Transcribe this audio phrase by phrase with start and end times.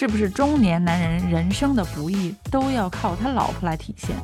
[0.00, 4.16] 是不是中年男人人生的不易都要靠他老婆来体现？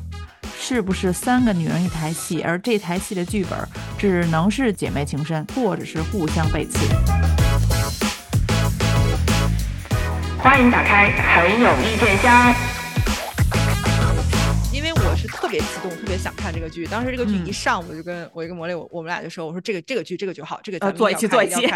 [0.57, 3.55] 是不是三个女人一台戏，而这台戏的剧本
[3.95, 6.79] 只能是姐妹情深，或者是互相背刺？
[10.39, 12.51] 欢迎打开很有意见箱。
[14.73, 16.87] 因为我是特别激动，特别想看这个剧。
[16.87, 21.71] 当时这个剧一上，我就跟我一个魔力，我我们俩就说：“我说这个这个剧这个剧好，这个咱们做一期做一期，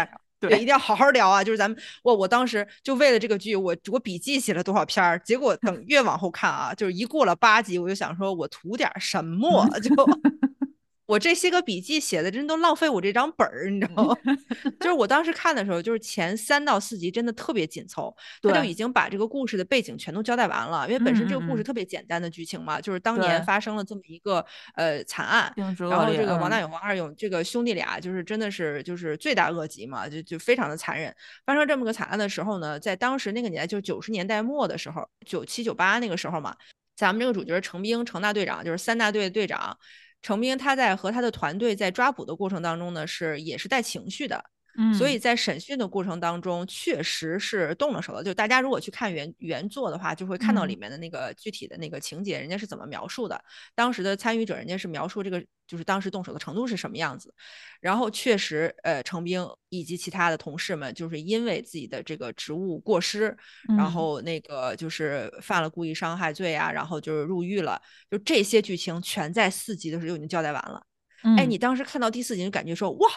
[0.48, 1.44] 对，一定要好好聊啊！
[1.44, 9.90] 就是咱们我我当时就为了这个剧，我我笔记写了多少篇儿，结果等越往后看啊，就是一过了八集，我就想说我图点什么就。
[11.12, 14.16] 我这些个笔记写的真都浪费我这张本儿，你知道吗？
[14.80, 20.88] 就是我当时看的时候，就是前三到四集真的特别紧凑，他就已经把这个故事的背景全都交代完了。
[20.88, 24.42] 因为本身这个故事特别简单的剧情嘛，就是当年发生了这么一个
[24.74, 31.14] 呃惨案，然后这个王大勇、王二勇这个兄弟俩就是真的是就是罪大恶极嘛，就就非常的残忍。
[31.44, 36.56] 发生这么个惨案的时候呢，在当时那个年代，就是九十年代末的时候，九七九八那个时候嘛，
[36.96, 39.76] 咱们这个主角程兵程大队长就是三大队的队长。
[40.22, 44.51] 程兵他在和他的团队在抓捕的过程当中呢，是也是带情绪的。
[44.78, 48.24] 嗯，所以在审讯的过程当中，确实是动了手的。
[48.24, 53.42] 就大家如果去看原原作的话，就会看到里面的那个具体的那个情节，人家是怎么描述的。
[53.74, 57.34] 当时的参与者，人家是描述这个就是当时动手的程度是什么样子。
[57.80, 63.36] 然后确实，呃，程兵以及其他的同事们，就是因为自己的这个职务过失，
[63.76, 67.80] 然后那个就是犯了故意伤害罪啊，然后就是入狱了。
[68.10, 70.82] 就这些剧情全在四集的时候就已经交代完了。
[71.36, 73.08] 哎，你当时看到第四集就感觉说，哇，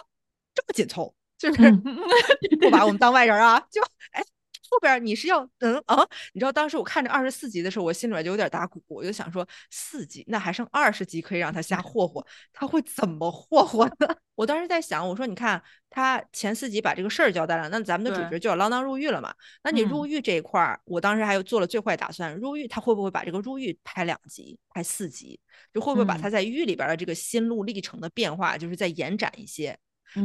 [0.54, 1.16] 这么紧凑。
[1.52, 1.72] 就是
[2.60, 3.60] 不把我们当外人啊！
[3.70, 4.22] 就哎，
[4.70, 6.06] 后边你是要嗯啊？
[6.34, 14.08] 你知道当时我看着二十四集的时候，我心里面就有点打鼓，我就想说四集那还剩二十集可以让他瞎霍霍，他会怎么霍霍呢？
[14.36, 19.34] 我当时在想，我说你看他前四集把这个事儿交代了，那咱们的主角就要锒铛入狱了嘛？
[19.64, 25.40] 那你入狱这一块儿，我当时还有做了最坏打算，入狱他会不会把这个入狱拍两集、拍四集？
[25.74, 29.78] 就会不会把他在狱里边的这个心路历程的变化，就是再延展一些？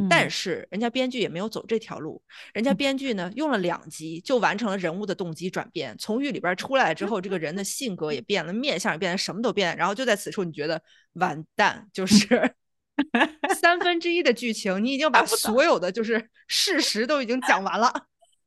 [0.09, 2.21] 但是人家编剧也没有走这条路，
[2.53, 9.75] 人家编剧呢用了两集就完成了人物的动机转变，从狱里边出来之后，这个人的性格也 变了，面相也变了，什么都变。
[9.75, 10.81] 然后就在此处，你觉得
[11.13, 12.55] 完蛋，就是
[13.59, 17.91] 三分之一的剧情，你已经把所有的就是事实都已经讲完了，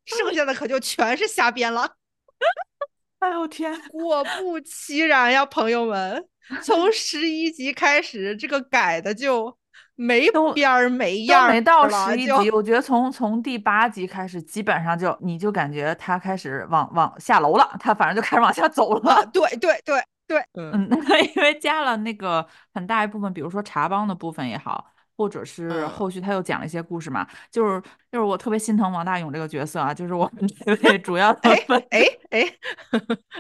[0.07, 1.97] 剩下的可就全是瞎编了。
[3.21, 3.79] 哎呦天！
[3.91, 6.27] 果不其然呀，朋友们，
[6.63, 9.59] 从十一集开始，这个改的就。
[9.97, 19.25] 没边儿没样儿，没到十一集，我觉得从从第八集开始，基本上就你就感觉他开始往往下楼了，他反正就开始往下走了。
[19.33, 20.89] 对对对对，嗯，
[21.37, 24.94] 因为加了那个很大一部分，比如说茶帮的部分也好。
[25.17, 27.81] 或者是后续他又讲了一些故事嘛，就是
[28.11, 32.45] 就是我特别心疼王大勇这个角色啊，就是我们这 位主要的粉，哎哎，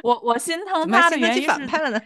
[0.03, 1.49] 我我心疼他的原因是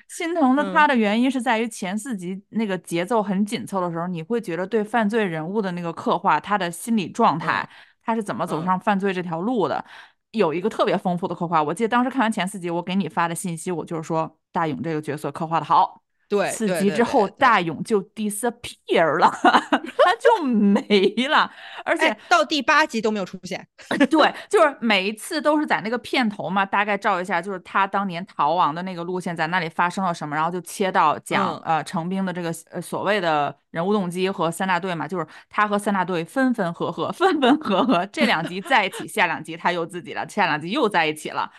[0.08, 0.72] 心疼的？
[0.72, 7.68] 他的原因是在于前四集那个节奏很紧凑的时候，你会觉得对犯罪人物的那个刻画，他的心理状态，
[8.02, 9.84] 他是怎么走上犯罪这条路的，
[10.30, 11.62] 有一个特别丰富的刻画。
[11.62, 16.02] 我记得当时看完前四集，我给你发的信息，我就是说大勇这个角色刻画的好。
[16.28, 20.82] 对，四集之后，大勇就 disappear 了， 他就没
[21.28, 21.50] 了，
[21.86, 23.66] 而且到第八集都没有出现。
[24.10, 41.50] 对，就是每一次都是在那个片头嘛，大概照一下，就是他当年逃亡的那个路线，在那里发生了什么，然后就切到讲呃成兵的这个呃所谓的人物动机和三大队嘛，就是他和三大队分分合合， 分分合合，这两集在一起，下两集他又自己了，下两集又在一起了，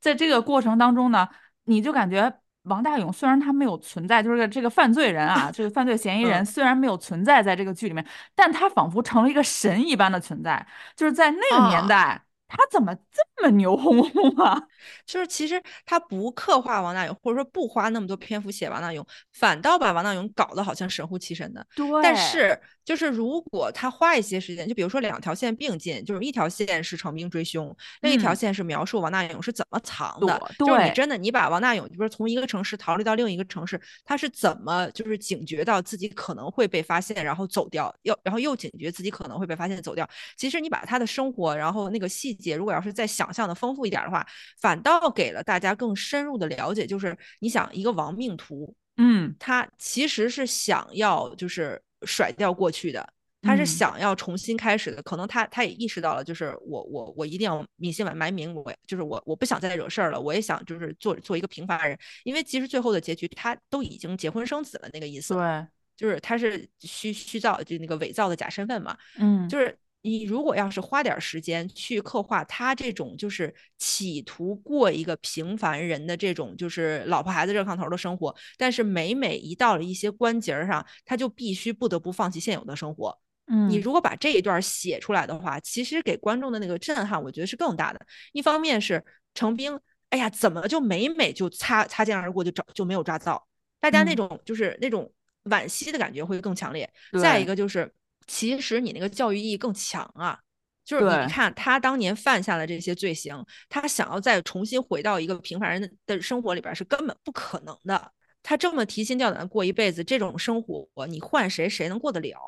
[0.00, 1.28] 在这个过程当中呢，
[1.64, 2.32] 你就感觉。
[2.64, 8.04] 王大勇虽然他没有存在，就是这个犯罪人啊，这个犯罪嫌疑人虽然没有存在在这个剧里面，
[8.34, 12.20] 但他仿佛成了一个神一般的存在，就是在那个年代。
[12.46, 14.62] 他怎么这么牛哄哄啊？
[15.06, 21.66] 就是其实他不刻画王大勇，或者说不花那么多篇幅写王大勇，反倒把王大勇搞得好像神乎其神的。
[21.74, 21.86] 对。
[22.02, 30.40] 但是就是如果他花一些时间，就比如说两条线并进，就是一条线是成兵追凶，另一条线是描述王大勇是怎么藏的。
[30.58, 30.66] 对。
[30.66, 40.08] 就是你真的你把王大勇，就是从一个城市逃离到另一个城市，他是怎么就是警觉到自己可能会被发现，然后走掉，又然后又警觉自己可能会被发现走掉。
[40.36, 42.54] 其实你把他的生活，然后那个细节。
[42.54, 44.24] 如果要是再想象的丰富一点的话，
[44.60, 46.86] 反倒给了大家更深入的了解。
[46.86, 53.06] 就是你想一个亡命徒，嗯，他其实是想要就是甩掉过去的，
[53.42, 55.02] 他是想要重新开始的。
[55.02, 60.20] 可能他他也意识到了，就是我我我一定要隐姓埋名，我就是我我不想再惹事儿了。
[60.20, 65.34] 我也想就是做做一个平凡人，因为其实最后的结局他都已经结婚生子了，那个意思。
[65.34, 65.66] 对，
[65.96, 69.76] 就是他是虚虚造就那个伪造的假身份嘛，嗯，就是。
[70.06, 83.18] 你如果要是花点时间去刻画他这种就是企图过一个平凡人的这种就是老婆孩子热炕头的生活，但是每每一到了一些关节上，他就必须不得不放弃现有的生活。
[83.46, 88.06] 嗯，你如果把这一段写出来的话，其实给观众的那个震撼，我觉得是更大的。
[88.32, 89.02] 一方面是
[89.32, 89.80] 程兵，
[90.10, 93.42] 哎呀，怎么就每每就擦擦肩而过就找就没有抓到，
[93.80, 95.10] 大家那种就是那种
[95.44, 96.86] 惋惜的感觉会更强烈。
[97.18, 97.90] 再一个就是。
[98.26, 100.38] 其实你那个教育意义更强啊，
[100.84, 108.12] 就是你看他当年犯下的这些罪行，他想要再重新回到一个平凡人的生活里边是根本不可能的。
[108.42, 112.38] 他这么提心吊胆的过一辈子，这种生活你换谁谁能过得了？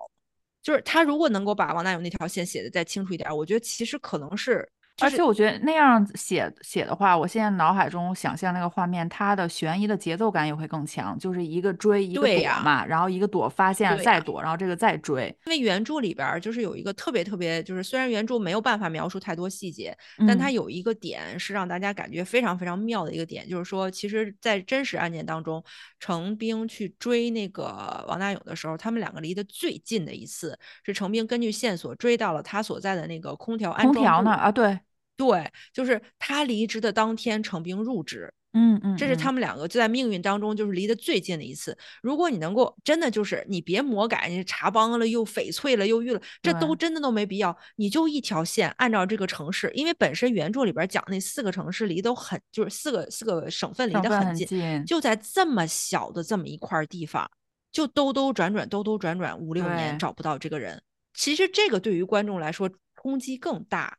[0.62, 4.69] 就是他如果能够把王大勇那条线写的再清楚一点，我觉得其实可能是。
[5.02, 15.26] 而且我觉得那样写写的话，我现在脑海中想象那个画面，它的悬疑的节奏感也会更强，就是一个追一个躲嘛，然后一个躲发现再躲，然后这个再追。
[15.46, 19.96] 因为原著里边就是有一个特别特别，就是虽然原著没有办法描述太多细节，
[20.26, 25.62] 但它有一个点是让大家感觉非常非常妙的一个点，就是说，其实，在真实案件当中，
[26.00, 34.78] 程兵去追那个王大勇的时候，他们两个离得最近的一次是程兵根据线索追到了他所在的那个空调安装空调呢啊，对。
[35.17, 38.33] 对，就是他离职的当天，程兵入职。
[38.59, 41.77] 嗯嗯，这是他们两个就在命运当中就是离得最近的一次。
[42.01, 47.55] 如果你能够真的就是你别魔改，你查帮了又翡翠了又玉了，这都真的都没必要。
[47.77, 54.49] 你就一条线，按照这个城市，因为本身原著里边讲那四个城市离都很，就是四个四个省份离得很近，
[54.87, 57.31] 就在这么小的这么一块地方，
[57.71, 60.83] 就兜兜转转，兜兜转转五六年找不到这个人。
[61.13, 62.71] 其实这个对于观众来说
[63.03, 63.99] 冲击更大。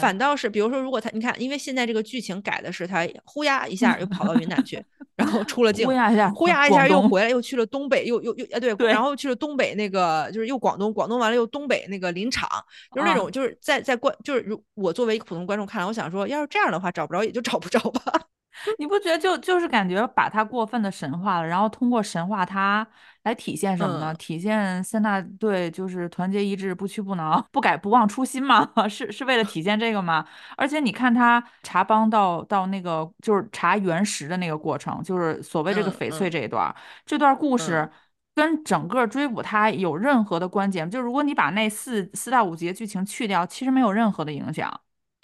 [0.00, 4.82] 反倒是，比如说，如果他，你看，因为现在这个剧情改的是他呼呀一下又跑到云南去，
[5.16, 12.48] 然后出了境，呼呀一下，呼呀一下又回来，又去了东北，又又又啊对，然后去了东北那个就是又广东，广东完了又东北那个林场，
[12.94, 18.00] 就是那种就是在在观，就是如我作为一个普通观众看来，我想说，要是这样的话，找不着也就找不着吧。
[18.78, 22.86] 你不觉得就就是感觉把他过分的神化了，然后通过神化他
[23.26, 24.14] 来体现什么呢？
[24.14, 28.70] 体现三大队就是团结一致、不屈不挠、不改不忘初心嘛？
[28.88, 30.24] 是是为了体现这个吗？
[30.56, 36.72] 而且你看他查帮到到那个就是查原石的那个过程，就是所谓这个翡翠这一段，
[37.04, 37.90] 这段故事
[38.32, 40.90] 跟整个追捕他有任何的关节吗？
[40.90, 44.72] 就如果你把那四四到五节剧情去掉，其实没有任何的影响。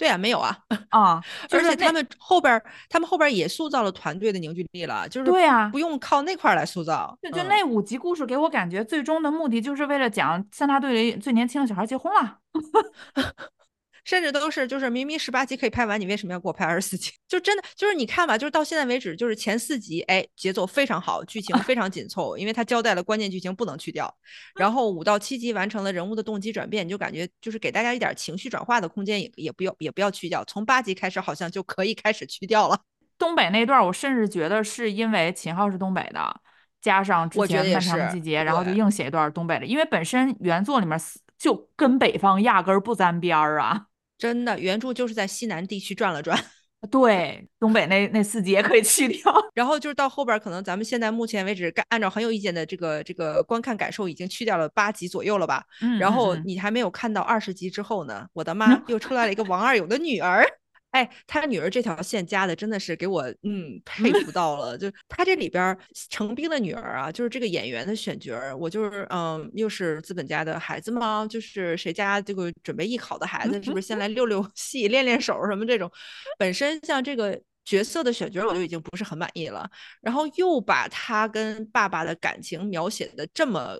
[0.02, 0.58] 对啊，没有啊，
[0.88, 1.22] 啊，
[1.52, 7.16] 而且他们后边，他们后边也塑造了团队的凝聚力了，就是对啊，不用靠那块来塑造。
[7.22, 12.38] 就就那五集故事给我感觉，最终的目的就是为了讲三大队里最年轻的小孩结婚了。
[14.04, 17.12] 甚至都是，就是明明十八集可以拍完，你为什么要给我拍二十四集？
[17.28, 24.12] 就真的就是你看吧，就是到现在为止，就是前四集，哎，节奏非常好，剧情非常紧凑，因为他交代了关键剧情不能去掉。
[24.56, 30.44] 然后五到七集完成了人物的动机转变，你就感觉就是给大家一点情绪转化的空间，也也不要也不要去掉。
[30.44, 32.80] 从八集开始，好像就可以开始去掉了。
[33.18, 36.40] 东北那段，我甚至觉得是因为秦昊是东北的，
[36.80, 40.98] 加上之前漫长的季节，然后就硬写一段东北的，因为本身原作里面
[41.38, 43.86] 就跟北方压根儿不沾边儿啊。
[44.22, 46.38] 真的，原著就是在西南地区转了转，
[46.88, 49.34] 对，东北那那四集也可以去掉。
[49.52, 55.64] 然后就是到后边，可能咱们现在目前为止，按照很有意见的这个这个观看感受，已经去掉了八集左右了吧？
[55.80, 55.98] 嗯。
[55.98, 60.46] 然后你还没有看到二十集之后呢，我的妈，又出来了一个王二勇的女儿。
[60.92, 65.76] 哎，他女儿这条线加的真的是给我嗯佩服 到了，就他这里边
[66.10, 71.26] 程兵的女儿啊，就是这个演员的选角，我就是嗯，又是资本家的孩子吗？
[71.28, 75.90] 就是谁家这个准备艺考的孩子，是不是先来溜溜戏、练练手什么这种？
[76.38, 79.68] 本身像这个角色的选角，我就已经不是很满意了，
[80.00, 83.76] 然后又把他跟爸爸的感情描写的这么。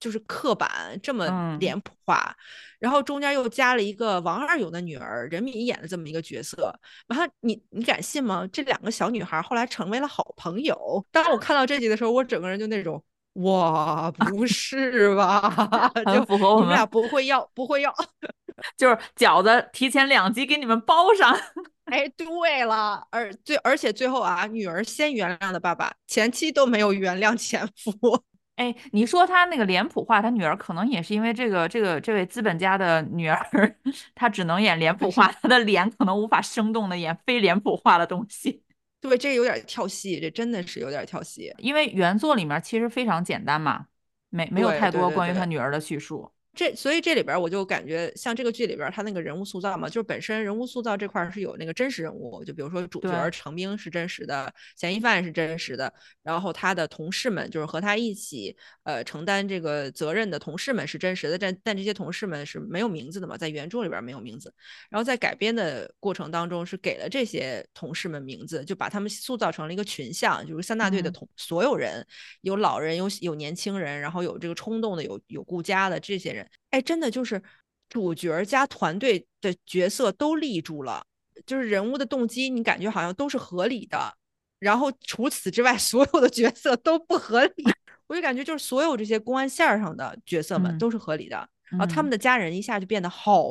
[0.00, 2.34] 就是刻板这么脸谱化，
[2.78, 6.74] 然后中间又加了一个王二勇的女儿任敏演的这么一个角色，
[7.06, 8.48] 然后你你敢信吗？
[8.50, 11.06] 这两个小女孩后来成为了好朋友。
[11.12, 13.02] 当我看到这集的时候，我整个人就那种
[13.34, 15.92] 哇，不是吧？
[16.12, 17.94] 就符合我们俩不会要，不会要，
[18.76, 21.36] 就是饺子提前两集给你们包上。
[21.90, 28.24] 哎，对了，而最而且最后啊，女儿先原谅了爸爸，前妻都没有原谅前夫。
[28.60, 33.74] 哎，你说他那个脸谱化，他女儿可能也是因为这个这个这位资本家的女儿，
[34.14, 38.62] 她只能演脸谱化，她的脸可能无法生动的演非脸谱化的东西。
[39.00, 41.50] 对，这有点跳戏，这真的是有点跳戏。
[41.56, 43.86] 因为原作里面其实非常简单嘛，
[44.28, 46.30] 没没有太多关于他女儿的叙述。
[46.52, 55.92] 这所以这里边我就感觉像这个剧里边他那个人物塑造嘛，就是本身人物塑造这块是有那个真实人物，就比如说主角程兵是真实的，嫌疑犯是真实的，
[56.24, 64.52] 然后他的同事们就是和他一起呃承担这个责任的同事们是真实的，但但这些同事们是没有名字的嘛，在原著里边没有名字，
[64.90, 72.04] 然后在改编的过程当中是给了这些同事们名字，就把他们塑造成了一个群像，就是三大队的同所有人，
[72.40, 76.39] 有老人，有有年轻人，然后有这个冲动的，有有顾家的这些人。
[76.70, 77.42] 哎，真的就是
[77.88, 81.04] 主角加团队的角色都立住了，
[81.44, 84.14] 就是人物的动机，你感觉好像都是合理的。
[84.58, 87.64] 然后除此之外， 所有的角色都不合理。
[88.06, 93.44] 我就感觉就是所有这些公安线上的角色们都是合理的，然后他们的家人一下就变得好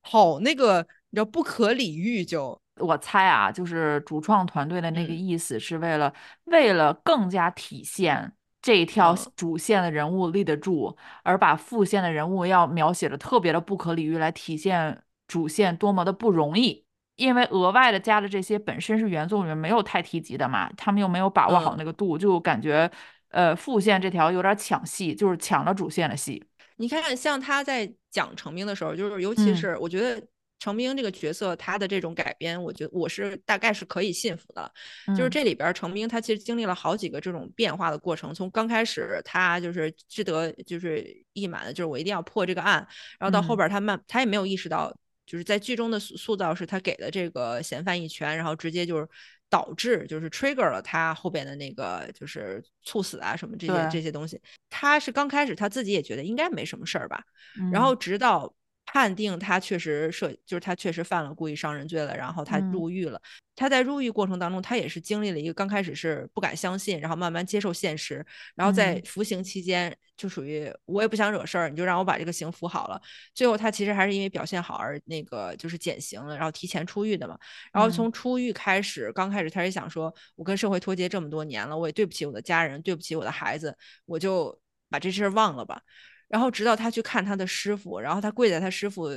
[0.00, 0.78] 好那个，
[1.10, 2.24] 你知道不可理喻。
[2.24, 6.14] 就我猜啊，就是主创团队的那个意思是为了
[6.44, 8.32] 为了更加体现。
[8.66, 16.84] 这一条主线的人物立得住，而把副线的人物要描写的特别的不可理喻，来体现主线多么的不容易。
[17.14, 22.90] 因为额外的加的这些本身是原作里面没有太提及的嘛，他们又没有把握好那个度，就感觉
[23.30, 26.44] 呃副线这条有点抢戏，就是抢了主线的戏。
[26.78, 30.20] 你看，像他在讲成名的时候，就是尤其是我觉得。
[30.66, 34.68] 程兵这个角色，他的这种改编，我觉得我是大概是可以信服的。
[35.16, 42.84] 就是这里边程兵他其实经历了好几个这种变化的过程，从刚开始他就是志得就是意满的，就是我一定要破这个案，
[43.20, 44.92] 然后到后边他慢他也没有意识到，
[45.24, 49.08] 就是在剧中的塑造是他给了这个嫌犯一拳，然后直接就是
[49.48, 54.40] 导致就是 trigger 了他后边的那个就是猝死啊什么这些这些东西。
[54.68, 57.22] 他是刚开始他自己也觉得应该没什么事儿吧，
[57.70, 58.52] 然后直到。
[58.86, 63.20] 判定他确实涉，就是他确实犯了故意伤人罪了，然后他入狱了。
[63.54, 68.24] 他在入狱过程当中，他也是经历了一个刚开始是不敢相信，然后慢慢接受现实，
[68.54, 73.00] 然后在服刑期间就属于我也不想惹事儿，你就让我把这个刑服好了。
[73.34, 77.38] 最后他其实还是因为表现好而那个就是减刑了，然后提前出狱的嘛。
[77.72, 83.74] 然后从出狱开始，刚开始他也想说，我跟社会脱节这么多年了，我也对不起我的家人，对不起我的孩子，
[84.04, 84.58] 我就
[84.90, 85.80] 把这事儿忘了吧。
[86.28, 89.08] 然后直到他去看他的师傅，然后他跪在他师傅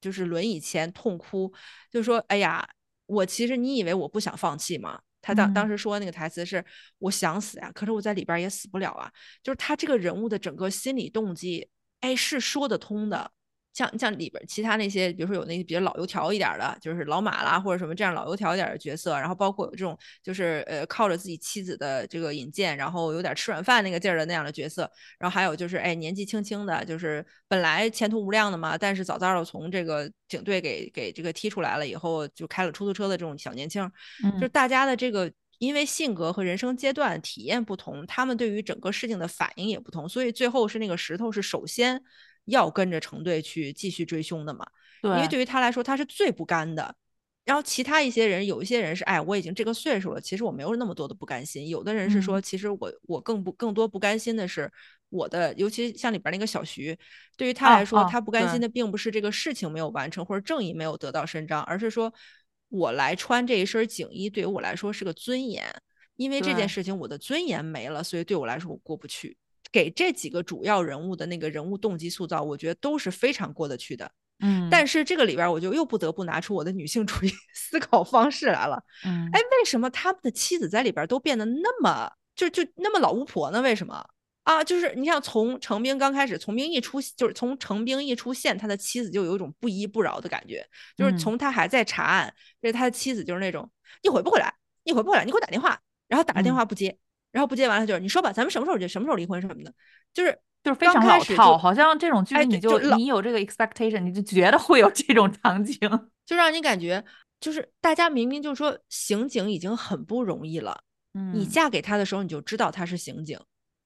[0.00, 1.52] 就是轮椅前痛哭，
[1.90, 2.66] 就说：“哎呀，
[3.06, 6.62] 我其实你以为我不想放弃吗？”他当当时说那个台词是
[6.98, 9.10] ：“我想死呀，可是我在里边也死不了啊。”
[9.42, 11.66] 就是他这个人物的整个心理动机，
[12.00, 13.32] 哎，是说得通的。
[13.74, 24.88] 像像里边其他那些，比如说有那些比较老油条一点的，就是老马啦或者什么这样老油条一点的角色，然后包括有这种就是呃靠着自己妻子的这个引荐，然后有点吃软饭那个劲儿的那样的角色，
[25.18, 33.90] 然后还有就是哎年纪轻轻的，就是本来前途无量的嘛，但是早早的从这个警队给给这个踢出来了以后，就开了出租车的这种小年轻，
[34.40, 35.28] 就大家的这个
[35.58, 42.00] 因为性格和人生阶段体验不同，他们对于整个事情的反应也不同，所以最后是那个石头是首先。
[42.46, 44.66] 要跟着程队去继续追凶的嘛？
[45.02, 46.94] 对，因为对于他来说，他是最不甘的。
[47.44, 51.68] 然后其他一些人，有一些人是，哎，我已经这个岁数了，其实我没有那么多的不甘心。
[51.68, 54.70] 有的人是说，其实我我更不更多不甘心的是
[55.10, 56.98] 我的，尤其像里边那个小徐，
[57.36, 62.10] 对于他来说，他不甘心的并不是这个事情没有完成或者正义没有得到伸张，而是说
[62.70, 65.64] 我来穿这一身警衣，对于我来说是个尊严。
[66.16, 69.36] 因为这件事情我的尊严没了，所以对我来说我过不去。
[69.74, 74.08] 给这几个主要人物的那个人物动机塑造，我觉得都是非常过得去的。
[74.38, 78.80] 嗯，但是这个里边，我就又不得不拿出我的女性主义 思考方式来了。
[79.04, 83.60] 嗯，哎，为什么他们的妻子在里边都变得那么就就那么老巫婆呢？
[83.62, 84.06] 为什么
[84.44, 84.62] 啊？
[84.62, 90.64] 就是你像从程兵刚开始，从兵一出，就是从程兵一出现，他的妻子就有一种不依不饶的感觉。
[90.96, 93.68] 就是从他还在查案，这他的妻子就是那种
[94.04, 94.54] 你回不回来？
[94.84, 95.24] 你回不回来？
[95.24, 96.96] 你给我打电话，然后打了电话不接。
[97.34, 98.86] 然后不接完了就是你说吧，咱们什么时候结？
[98.86, 99.74] 什么时候离婚什么的，
[100.12, 105.76] 就是就是非常老套，好像这种剧你就你有这个 expectation，你就觉得会有这种场景，
[106.24, 107.04] 就让你感觉
[107.40, 110.80] 就是大家明明就是说刑警已经很不容易了，
[111.14, 113.36] 嗯，你嫁给他的时候你就知道他是刑警，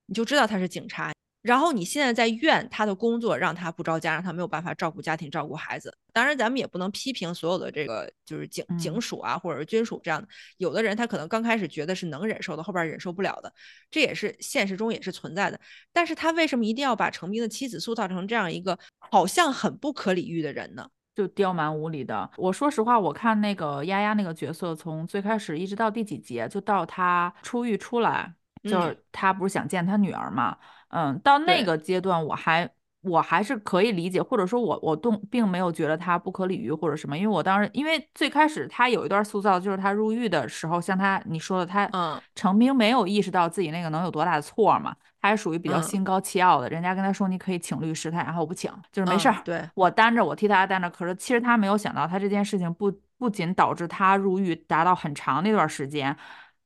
[0.05, 1.11] 你就知道他是警察。
[1.41, 5.97] 然后你现在在怨他的工作让他不着家，让他没有办法照顾家庭、照顾孩子。
[6.13, 10.27] 当然，咱们也不能批评所有的这个就是警警署啊，或者是军属这样的。
[10.57, 13.53] 有的人他可能刚开始觉得是能忍受的，后边忍受不了的，
[13.91, 15.59] 这也是现实中也是存在的。
[15.93, 20.89] 但是他为什么一定要把程兵的妻子塑造成这样一个好像很不可理喻的人呢？
[21.15, 22.31] 就刁蛮无理的。
[22.37, 30.57] 我说实话，我看那个丫丫那个角色，从最开始一直到第几集，就到他出狱出来，就是他不是想见他女儿嘛。
[30.61, 30.78] 嗯，
[31.23, 32.69] 到那个阶段我还
[33.03, 42.21] 我还是可以理解，或者说我我动并没有觉得他不可理喻或者什么，因为我当时因为最开始他有一段塑造，就是他入狱的时候，像他你说的，他嗯。
[42.35, 45.83] 程兵没有意识到自己那个能有多大的错嘛，他还属于比较嗯。
[45.83, 56.17] 心高气傲的，人家跟他说你可以请律师，他然后我不请，就是没事儿，嗯对，我担着我替他担着，可是其实他没有想到，他这件事情不不仅导致他入狱达到很长那段时间。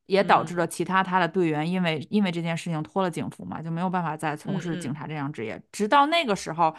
[0.07, 5.61] 也导致嗯了其他他的队员因为因为这件事情脱了警服嘛，就没有办法再从事警察这项职业。
[5.71, 6.75] 直到那个时候，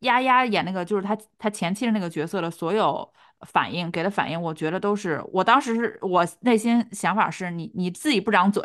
[0.00, 8.62] 丫丫演那个就是他他前期的那个角色的所有反应给的反应，我觉得都是我当时是我内心想法是你你自己不张嘴，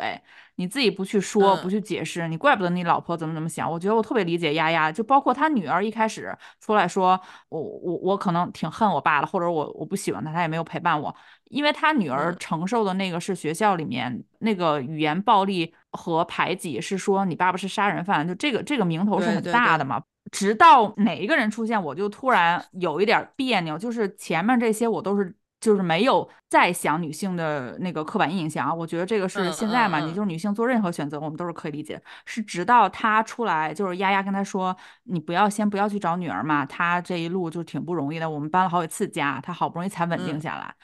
[0.56, 3.70] 你自己不去说不嗯去解释，你怪不得你老婆怎么怎么想。
[3.70, 11.14] 我觉得我特别理解丫丫，就包括他女儿一开始出来说我我我可能挺恨我爸的，或者我我不喜欢他，他也没有陪伴我。
[11.50, 20.02] 因为他女儿嗯承受的那个是学校里面那个语言暴力和排挤，是说你爸爸是杀人犯，就这个这个名头是很大的嘛。
[20.32, 25.36] 直到哪一个人出现，我就突然有一点别扭，就是前面这些我都是。
[25.62, 32.02] 就是没有再想女性的那个刻板印象啊，我觉得这个是嗯现在嘛，你就是女性做任何选择，我们都是可以理解。
[32.26, 40.74] 是直到他出来，就是丫丫跟他说，你不要先不要去找女儿嘛，她这一路就挺不容易的，我们搬了好几次家，她好不容易才稳定嗯下来。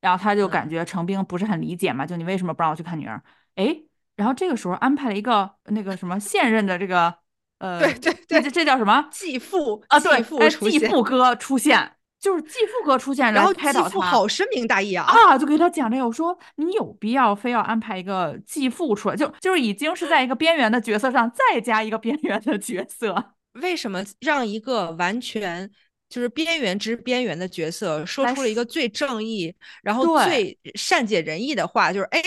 [0.00, 3.22] 然后他就嗯感觉程兵不是很理解嘛，就你为什么不让我去看女儿？
[3.56, 3.82] 哎，
[4.16, 7.14] 然后这个时候安排了一个那个什么现任的这个
[7.62, 10.00] 呃，对对对这这叫什么继父啊？
[10.00, 13.88] 对，继父哎出现，继父哥出现，就是继父哥出现然后继开导他。
[13.88, 25.70] 父好深明大义啊，啊，就给他讲这个，我说你有必要非要安排一个继父出来，就就是已经是在一个边缘的角色上再加一个边缘的角色， 为什么让一个完全
[26.08, 31.92] 就是边缘之边缘的角色说出了一个最正义，然后最善解人意的话？
[31.92, 32.20] 就是哎，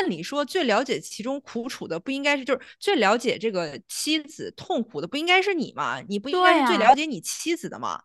[0.00, 6.00] 按理说最了解其中苦楚的不应该是，就是最了解这个妻子痛苦的不应该是你吗？
[6.08, 8.00] 你不应该是最了解你妻子的吗？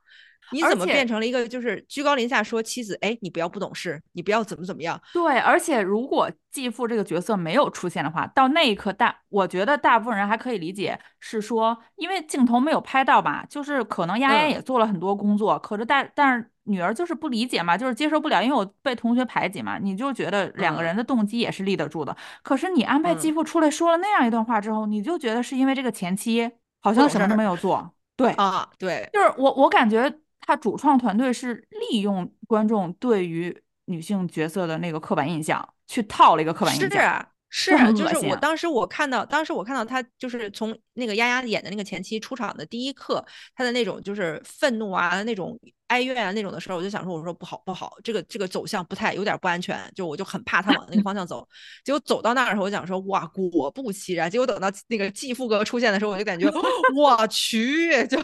[0.51, 4.99] 你怎么变成了一个就是居高临下说妻子，哎，你不要不懂事，你不要怎么怎么样？
[5.13, 14.49] 对，而且如果继父这个角色没有出现的话，到那一刻大，我觉得大部分人还可以理解，是说因为镜头没有拍到吧，就是可能丫丫嗯。
[14.49, 20.83] 也做了很多工作，可是但但是女儿就是不理解嘛，就是接受不了，因为我被同学排挤嘛，你就觉得两个嗯。
[20.83, 22.15] 人的动机也是立得住的。
[22.43, 23.35] 可是你安排继嗯。
[23.35, 26.49] 父出来说了那样一段话之后，你就觉得是因为这个前妻
[26.81, 36.89] 好像什么都没有做，对，啊，对，就是我我感觉他主创团队是利用观众对于女性角色的那个刻板印象，去套了一个刻板印象。
[36.89, 45.57] 是啊，是就啊，就是我当时我看到，当时我看到他就是从那个丫丫演的那个前期出场的第一刻，他的那种就是愤怒啊，那种
[45.87, 51.47] 哀怨啊那种的时候，我就想说，我说不好不好，这个这个走向不太有点不安全，就我就很怕他往那个方向走。
[51.85, 54.29] 结果走到那儿的时候，我想说，哇，果不其然。
[54.29, 56.51] 结果等到那个继父哥出现的时候，我就感觉，
[56.93, 58.21] 我去，就。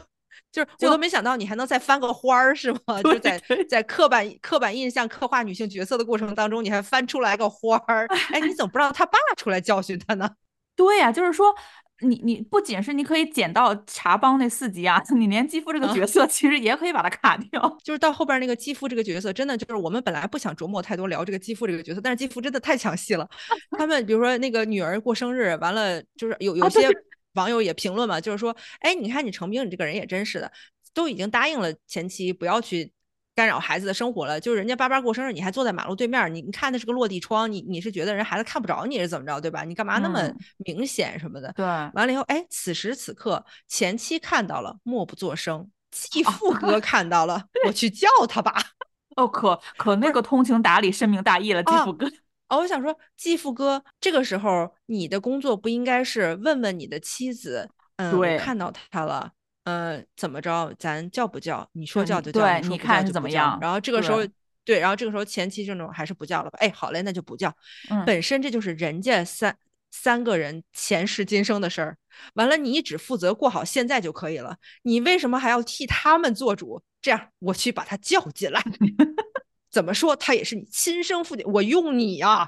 [0.51, 3.01] 就是我都没想到你还能再翻个花儿是吗？
[3.03, 10.29] 就在在刻板刻板印象刻画女性角色的过程当中，你还翻出来个花儿， 哎，你怎么不让他爸出来教训他呢？
[10.75, 11.53] 对呀、就是说
[12.01, 17.77] 你你不仅是你可以捡到茶帮那四集啊，你连继父这个啊角色其实也可以把它卡掉。
[17.83, 23.29] 就是到后边那个继父这个角色，真的就是我们本来不想琢磨太多聊这个继父这个角色，但是继父真的太抢戏了。
[23.77, 26.89] 他们比如说那个女儿过生日，完了就是有有些
[27.33, 30.51] 网友也评论嘛，就是说，哎，你看你成兵，你这个人也真是的，
[30.93, 32.91] 都已经答应了前妻不要去
[33.35, 39.63] 干扰孩子的生活了，就是人家巴巴过生日，你还坐在马路对面，你你看那是个落地窗，你你是觉得人孩子看不着你是怎么着，对吧？
[39.63, 41.51] 你干嘛那么嗯明显什么的？
[41.53, 45.69] 对，完了以后，哎，此时此刻前妻看到了，默不作声。
[45.91, 48.59] 继哦父哥 看到了，我去叫他吧。
[49.15, 52.07] 哦，可可那个通情达理、深明大义了，继啊父哥。
[52.49, 59.31] 哦，我想说，继父哥，这个时候你的工作不应该是问问你的妻子，嗯，对看到他了，
[59.63, 61.67] 嗯，怎么着，咱叫不叫？
[61.73, 64.31] 你说叫就叫，对你你说不看是怎么叫就不叫样然后这个时候对，
[64.65, 66.57] 对，然后这个时候前妻这种还是不叫了吧？
[66.59, 67.53] 哎，好嘞，那就不叫。
[67.89, 69.57] 嗯本身这就是人家三
[69.89, 71.97] 三个人前世今生的事儿，
[72.35, 76.81] 完了你只负责过好现在就可以了，你为什么还要替他们做主？
[77.01, 78.61] 这样我去把他叫进来，
[79.73, 82.47] 怎么说他也是你亲生父亲，我用你啊、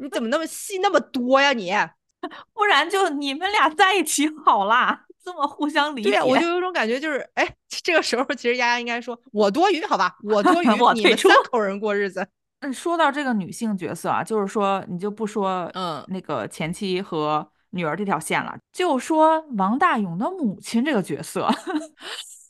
[0.00, 1.74] 你怎么那么戏那么多呀你？
[2.54, 6.10] 不然就你们俩在一起好啦，这么互相理解。
[6.10, 12.28] 对呀、我就有种感觉，就是哎，这个时候其实丫丫应该说，我多余，好吧，我多余， 我你们三口人过日子。
[12.60, 21.48] 嗯，说到这个女性角色啊，就是说你就不说嗯那个前妻和女儿这条线了，就说王大勇的母亲这个角色，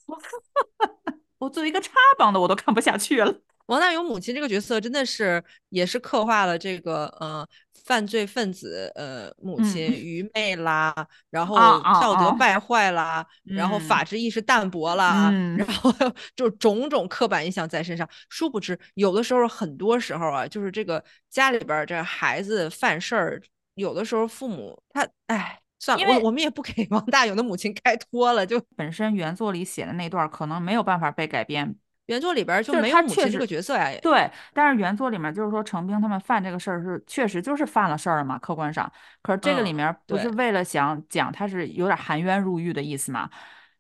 [1.39, 3.33] 我作为一个插帮的我都看不下去了。
[3.71, 7.47] 王大勇母亲这个角色真的是也是刻画了这个呃
[7.85, 9.87] 犯罪分子，呃，母亲。
[9.87, 10.93] 愚昧啦，
[11.31, 14.97] 然后道德败坏啦，然后嗯法治意识淡薄。
[14.97, 15.57] 啦，嗯。
[15.57, 15.93] 然后
[16.35, 18.09] 就种种刻板印象在身上。
[18.29, 23.41] 殊不知，有的时候，很多时候啊，就是这个家里边儿这孩子犯事儿，
[23.75, 31.75] 有的时候父母他，哎，算了，我我们也不给 王大勇的母亲开脱了，就本身原作里写的那段可能没有办法被改编，
[32.11, 33.91] 原作里边就就是没有母亲这他确实个角色呀。
[34.03, 38.91] 对，但是原作里面就是说程兵他们犯这个事儿是确实就是犯了事儿了嘛，客观上。
[39.23, 43.31] 可是这个里嗯面不是为了想讲他是有点含冤入狱的意思嘛？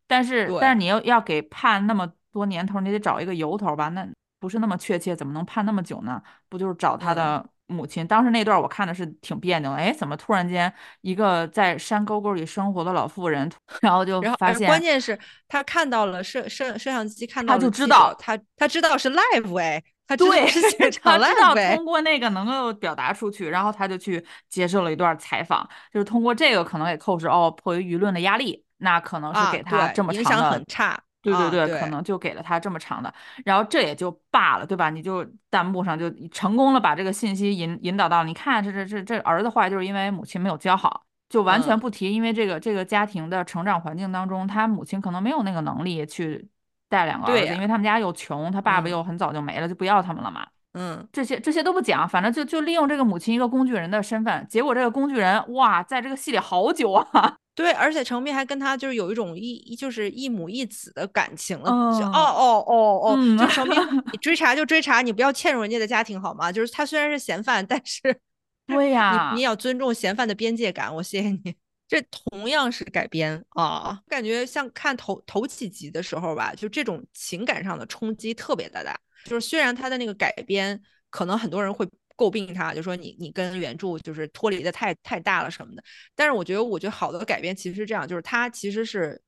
[0.07, 3.89] 但是但是你要要给判那么多年头，你得找一个由头吧？
[3.91, 4.07] 那
[4.39, 6.23] 不是那么确切，怎么能判那么久呢？
[6.49, 8.07] 不就是找他嗯的母亲？
[8.07, 33.13] 当时那段儿我看的是挺别扭的，哎，怎么突然间一个在山沟沟里生活的老妇人，然后就发现关键是他看到了摄摄摄像机，看到他就知道他他知道是 live 哎，他知道 通，过那个能够表达出去，然后他就去接受了一段采访，就是通过这个可能给寇氏哦，迫于舆论的压力，那可能是啊，给他对这么长的，影响很差，啊对对对，可能就给了他这么长的，
[33.45, 34.91] 然后这也就罢了，对吧？
[34.91, 41.03] 你就弹幕上就成功了把这个信息引引导到，你看这这这这儿子坏就是因为母亲没有教好。
[41.29, 46.49] 就完全嗯不提，因为这个这个家庭的成长环境当中，他母亲可能没有那个能力去
[46.89, 50.45] 带两个儿子，因为他们家又穷，他爸爸嗯又很早就没了，就不要他们了嘛。
[50.73, 63.77] 嗯，这些这些都不讲，反正就就利用这个母亲一个工具人的身份，结果这个工具人哇，在这个戏里好久啊，对，而且程璧还跟他就是有一种一一就是一母一子的感情了，哦哦哦哦，嗯就程璧
[64.11, 66.51] 你追查就追查，你不要嵌入人家的家庭好吗？
[66.51, 68.01] 就是他虽然是嫌犯，但是
[68.67, 71.55] 对 呀你你也要尊重嫌犯的边界感，我谢谢你。
[71.87, 78.99] 这同样是改编啊，感觉像看头头几集的时候吧，就这种情感上的冲击特别的大。
[79.25, 81.87] 就是虽然他的那个改编，可能很多人会
[82.21, 85.83] 诟病他，就说你你跟原著就是脱离的太太大了什么的。
[86.15, 89.19] 但是我觉得，我觉得好的改编其实是这样，就是它其实是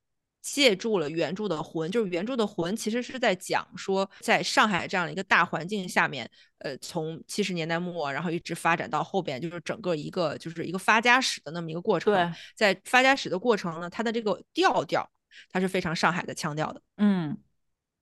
[0.42, 12.12] 借助了原著的魂，就是原著的魂其实是在讲说，在上海这样的一个大环境下面，呃，从七十年代末，然后一直发展到后边，就是整个一个就是一个发家史的那么一个过程。
[12.12, 15.08] 对，在发家史的过程呢，它的这个调调，
[15.50, 16.82] 它是非常上海的腔调的。
[16.98, 17.38] 嗯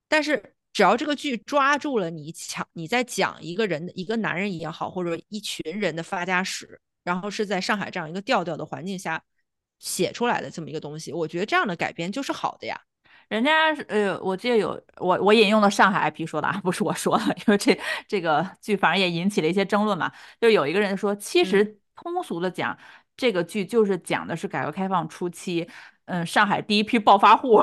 [0.08, 9.22] 但是只要这个剧抓住了你讲你在讲一个人一个男人也好，或者一群人的发家史，然后是在上海这样一个调调的环境下
[9.78, 12.80] 写出来的这么一个东西，我觉得这样的改编就是好的呀。
[13.28, 17.78] 人家是呃，我记得有我我引用了上海 IP 说的啊，不是我说的，因为这
[18.08, 20.12] 这个剧反正也引起了一些争论嘛。
[20.40, 22.76] 就有一个人说，其实通俗的讲，
[23.16, 25.68] 这个剧就是讲的是改革开放初期，
[26.06, 27.62] 嗯，上海第一批暴发户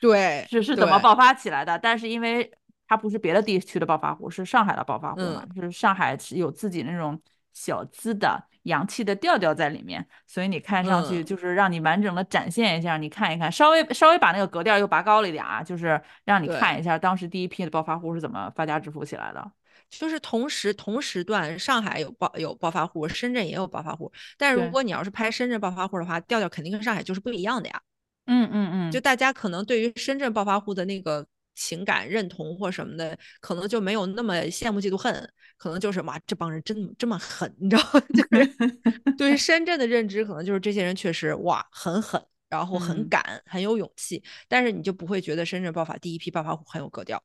[0.00, 2.50] 对，是是怎么爆发起来的，但是因为
[2.88, 7.20] 它不是别的地区的暴发户，是上海的暴发户嘛，嗯就是上海是有自己那种
[7.52, 19.50] 小资的洋气的调调在里面，所以你看上去嗯就是让你完整的展现一下，你看一看，稍微稍微把那个格调又拔高了一点啊，就是让你看一下当时第一批的暴发户是怎么发家致富起来的。
[19.88, 24.12] 就是同时同时段，上海有暴有暴发户，深圳也有暴发户。
[24.36, 27.80] 但是如果你要是拍深圳暴发户的话，调调肯定跟上海就是不一样的呀。
[28.26, 38.00] 嗯嗯嗯，就大家可能对于深圳暴发户的那个情感认同或什么的，可能就没有那么羡慕嫉妒恨，可能就是哇，这帮人真这么狠，你知道吗？
[38.12, 38.56] 就是
[39.16, 47.22] 对于 深圳的认知，可能就是这些人确实哇很狠，然后很嗯敢，很有勇气，但是你就不会觉得深圳爆发第一批暴发户很有格调。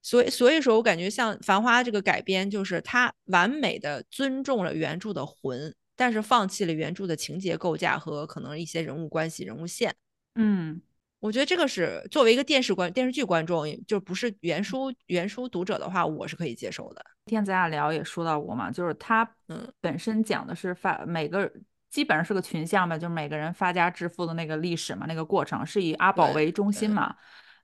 [0.00, 9.94] 所以，所以说我感觉像《繁花》这个改编，就是它完美的尊重了原著的魂，但是放弃了原著的情节构架和可能一些人物关系、人物线。
[10.38, 10.80] 嗯
[11.20, 17.04] 我觉得这个是作为一个电视观电视剧观众，就不是原书原书读者的话，我是可以接受的。
[17.26, 21.50] 今天咱俩聊也说到过嘛，就是它嗯本身讲的是发每个
[21.90, 27.12] 基本上是个群像吧，就是每个人发家致富的那个历史嘛，那个过程是以阿宝为中心嘛，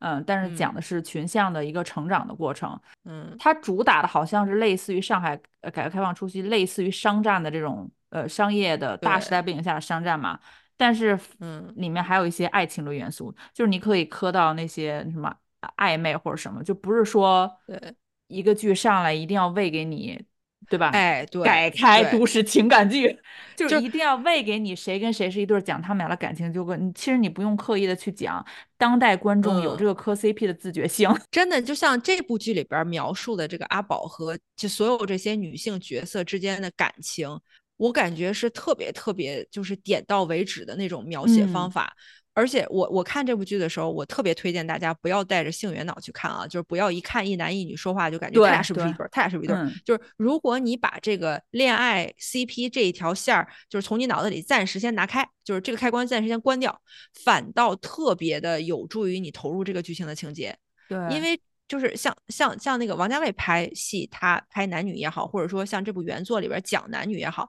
[0.00, 2.76] 嗯，但是讲嗯的是群像的一个成长的过程。
[3.04, 10.40] 嗯它主打的好像是类似于上海呃改革开放初期类似于商战的这种呃商业的大时代背景下的商战嘛，
[10.84, 15.34] 但是嗯里面还有一些爱情的元素，就是你可以磕到那些什么
[15.78, 17.94] 暧昧或者什么，就不是说对，
[18.28, 20.22] 一个剧上来一定要喂给你，
[20.68, 20.90] 对吧？
[20.90, 23.18] 哎对，改开都市情感剧，
[23.56, 26.76] 就就是一定要喂给你谁跟谁是一对儿，讲他们俩的感情纠葛。
[26.76, 28.44] 你其实你不用刻意的去讲，
[28.76, 31.08] 当代观众有嗯这个磕 CP 的自觉性。
[31.32, 37.40] 真的就像这部剧里边描述的这个阿宝和就所有这些女性角色之间的感情，
[37.76, 41.96] 我感觉是特别特别就是点到为止的那种描写方嗯法。
[42.36, 49.70] 而且我我看这部剧的时候，我特别推荐大家不要带着性缘脑去看啊，就是不要一看一男一女说话就感觉他俩是不是一对儿，他俩是不是一对儿。
[49.84, 56.76] 就是如果你把这个恋爱 CP 这一条线儿，就是从你脑子里暂时先拿开，就是这个开关暂时先关掉，
[57.24, 60.56] 反倒特别的有助于你投入这个剧情的情节。
[60.88, 67.48] 对，因为就是像像像那个王家卫拍戏，他拍男女也好，或者说像这部原作里边讲男女也好，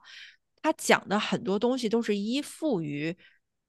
[0.62, 3.16] 他讲的很多东西都是依附于。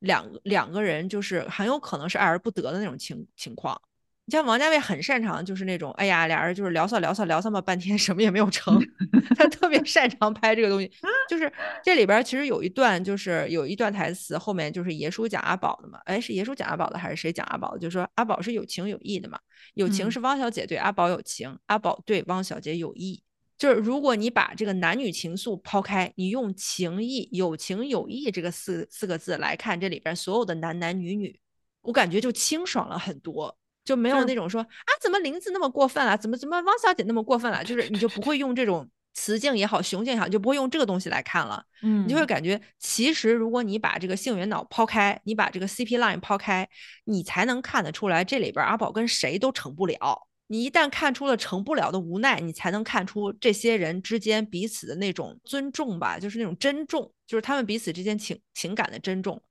[0.02, 3.82] 两两个人就是很有可能是爱而不得的那种情情况。
[4.28, 8.78] 你像王家卫很擅长就是那种，哎呀，俩人就是聊骚聊骚聊骚么半天， 什么也没有成。
[9.38, 10.92] 他特别擅长拍这个东西。
[11.30, 11.50] 就是
[11.82, 15.98] 这里边其实有一段，就是有一段台词，后面就是爷叔讲阿宝的嘛。
[16.04, 17.80] 哎，是爷叔讲阿宝的还是谁讲阿宝的？
[17.80, 19.40] 就说阿宝是有情有义的嘛。
[19.76, 23.24] 有情是汪小姐对阿宝有情，阿宝对汪小姐有义。
[23.58, 31.40] 就是如果你把这个男女情愫抛开，你用情义、有情有义这个四四个字来看这里边所有的男男女女，
[31.82, 33.58] 我感觉就清爽了很多，
[33.88, 41.64] 就没有那种说啊怎么林子那么过分了，怎么怎么汪小姐那么过分了，就是你就不会用这种雌竞也好、雄竞也好，就不会用这个东西来看了。
[41.82, 46.68] 嗯，你就会感觉其实如果你把这个性缘脑抛开，你把这个 CP line 抛开，
[47.06, 50.28] 你才能看得出来这里边阿宝跟谁都成不了。
[50.50, 59.42] 你一旦看出了成不了的无奈，你才能看出这些人之间彼此的那种尊重吧，就是那种珍重，就是他们彼此之间情情感的珍重。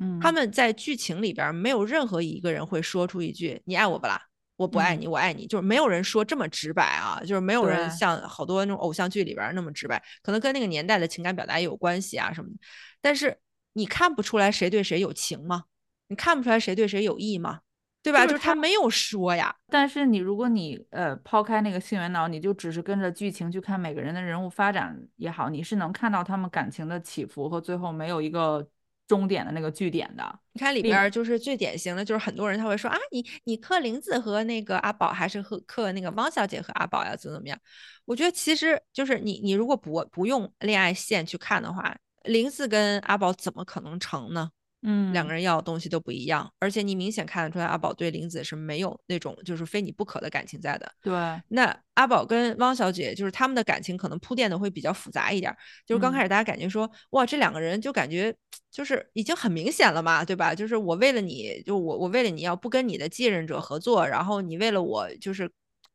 [0.00, 4.20] 嗯，他们在剧情里边没有任何一个人会说出一句“你爱我不啦
[4.56, 12.56] ”，“我不爱你，我爱你”，就是没有人说这么直白啊，就是没有人像好多那种偶像剧里边那么直白，可能跟那个年代的情感表达也有关系啊什么的。
[13.00, 13.36] 但是
[13.72, 15.64] 你看不出来谁对谁有情吗？
[16.08, 17.60] 你看不出来谁对谁有意吗？
[18.00, 18.24] 对吧？
[18.24, 19.54] 就是他没有说呀。
[19.68, 28.66] 但是你如果你呃抛开那个性缘脑，你就只是跟着剧情去看每个人的人物发展也好，你是能看到他们感情的起伏和最后没有一个
[29.08, 30.38] 终点的那个据点的。
[30.52, 37.58] 你看里边就是最典型的就是很多人他会说啊，你你克林子和那个阿宝还是和克那个汪小姐和阿宝呀，怎么怎么样？
[38.04, 44.50] 我觉得其实就是你你如果不不用恋爱线去看的话，林子跟阿宝怎么可能成呢？
[44.82, 50.90] 嗯，两个人要的东西都不一样，而且你明显看得出来，阿宝对林子是没有那种就是非你不可的感情在的。
[51.02, 51.12] 对，
[51.48, 55.52] 那阿宝跟汪小姐就是他们的感情可能铺垫的会比较复杂一点，
[55.84, 58.34] 就是刚开始大家感觉说，哇，这两个人就感觉
[58.70, 60.54] 就是已经很明显了嘛，对吧？
[60.54, 65.50] 就是我为了你就我我为了你要不跟你的继任者合作，然后你为了我就是。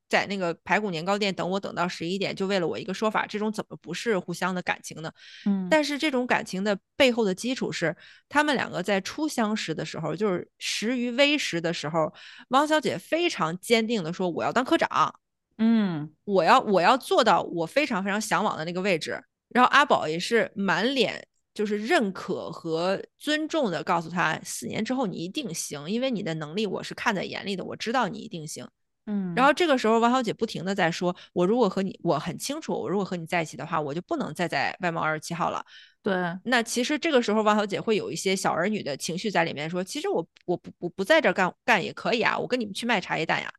[0.09, 5.11] 在那个排骨年糕店等我等到十一点，就为了我一个说法，这种怎么不是互相的感情呢？
[5.45, 7.95] 嗯，但是这种感情的背后的基础是，
[8.29, 12.13] 他们两个在初相识的时候，就是识于微时的时候，
[12.49, 15.15] 汪小姐非常坚定的说：“我要当科长，
[15.57, 28.67] 嗯，我要我要做到我非常非常向往的那个位置。”然后阿宝也是满脸就是认可和尊重的告诉他：“四年之后你一定行，因为你的能力我是看在眼里的，我知道你一定行。”
[29.05, 35.63] 嗯，然后这个时候，王小姐不停的在说：“我如果和你，我很清楚，我如果和你在一起的话，我就不能再在外贸二十七号了。”
[36.01, 36.13] 对，
[36.45, 43.51] 那其实这个时候，王小姐会有一些小儿女的情绪在里面，说：“其实我我不不不在这干干也可以啊，我跟你们去卖茶叶蛋呀。”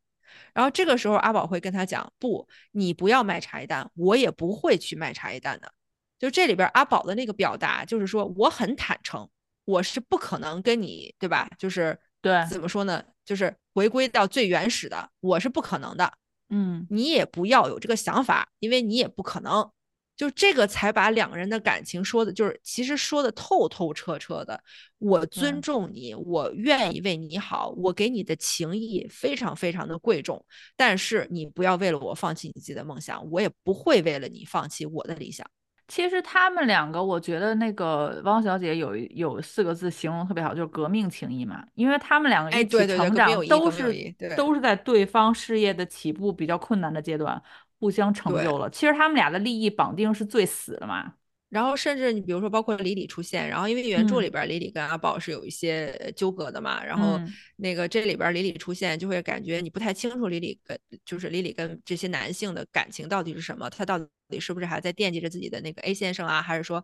[0.53, 5.71] 然后这个时候，阿宝会跟他讲：“不，你不要卖茶叶蛋，我也不会去卖茶叶蛋的。”
[6.17, 9.29] 就这里边阿宝的那个表达，就是说我很坦诚，
[9.65, 11.47] 我是不可能跟你，对吧？
[11.59, 13.03] 就是对，怎么说呢？
[13.23, 16.11] 就是回归到最原始的，我是不可能的，
[16.49, 19.69] 嗯，你也不要有这个想法，因为你也不可能，
[20.17, 24.59] 就这个才把两个人的感情说的，就是其实说的透透彻彻的。
[24.97, 30.43] 我尊重你，我愿意为你好，我给你的情谊非常非常的贵重，
[30.75, 35.47] 但是你不要为了我放弃你自己的梦想，我也不会为了你放弃我的理想。
[35.87, 41.63] 其实他们两个，我觉得那个汪小姐有有四个字形容特别好，就是革命情谊嘛。
[41.75, 47.39] 因为他们两个一起成长，都是都是在对方事业的起步比较困难的阶段，
[47.79, 48.69] 互相成就了。
[48.69, 51.13] 其实他们俩的利益绑定是最死的嘛。
[51.55, 57.17] 然后甚至你比如说，包括李李出现，然后因为原著里边李李跟阿宝是有一些纠葛的嘛，然后
[57.55, 66.83] 那个这里边李李出现，就会感觉你不太清楚李李跟就是李李跟这些男性的感情到底是什么，他到底是不是还在惦记着自己的那个 A 先生啊，还是说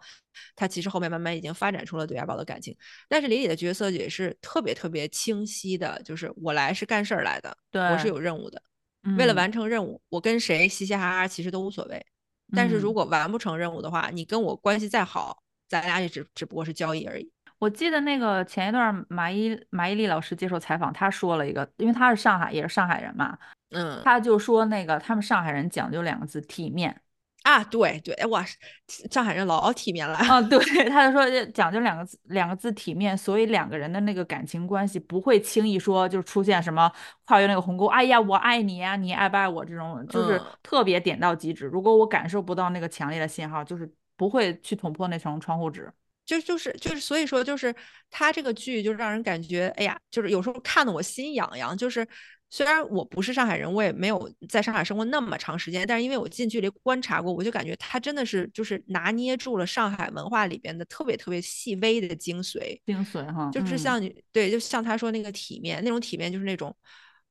[0.55, 2.73] 他其实后面慢慢已经发展出了对阿宝的感情？
[3.09, 7.57] 但是李李的角色也是特别特别清晰的，就是我来是干事儿来的，
[7.91, 8.63] 我是有任务的，
[9.17, 12.05] 为了完成任务，我跟谁嘻嘻哈哈其实都无所谓。
[12.53, 17.31] 但是如果完不成任务的话，你跟我关系再好，咱俩也只只不过是交易而已。
[17.59, 23.37] 我记得那个前一段马伊马伊琍老师接受采访，她说了一个，因为她是上海，也是上海人嘛，
[23.69, 26.99] 嗯，他就说那个他们上海人讲究两个字体面，
[27.43, 28.45] 啊，对对，哎哇，
[29.09, 36.91] 上海人老体面了啊，对， 他就说讲究两个字，两个字体面，所以两个人的那个感情关系不会轻易说就出现什么
[37.25, 41.65] 跨越那个鸿沟，哎呀，我爱你呀，你爱不爱我这种，就是特别点到即止。
[41.65, 45.91] 如果我感受不到那个强烈的信号，就是不会去捅破那层窗户纸。
[46.23, 47.73] 就就是就是，所以说就是
[48.11, 52.07] 他这个剧就让人感觉，哎呀，就是有时候看的我心痒痒，就是。
[52.53, 66.75] 虽然我不是上海人，我也没有在上海生活那么长时间，但是因为我近距离观察过，我就感觉他真的是就是拿捏住了上海文化里边的特别特别细微的精髓，精髓哈，就是像你对，就像他说那个体面，那种体面就是那种，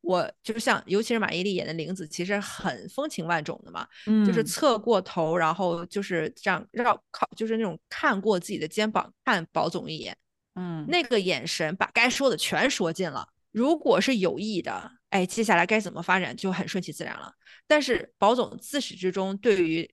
[0.00, 3.87] 我就是像，尤其是马伊琍演的玲子，其实很风情万种的嘛，
[4.26, 10.16] 就是侧过头，然后就是这样绕靠，就是那种看过自己的肩膀看宝总一眼，
[10.54, 14.92] 嗯，那个眼神把该说的全说尽了，如果是有意的。
[15.10, 17.34] 哎，接下来该怎么发展就很顺其自然了。
[17.66, 19.92] 但是宝总自始至终对于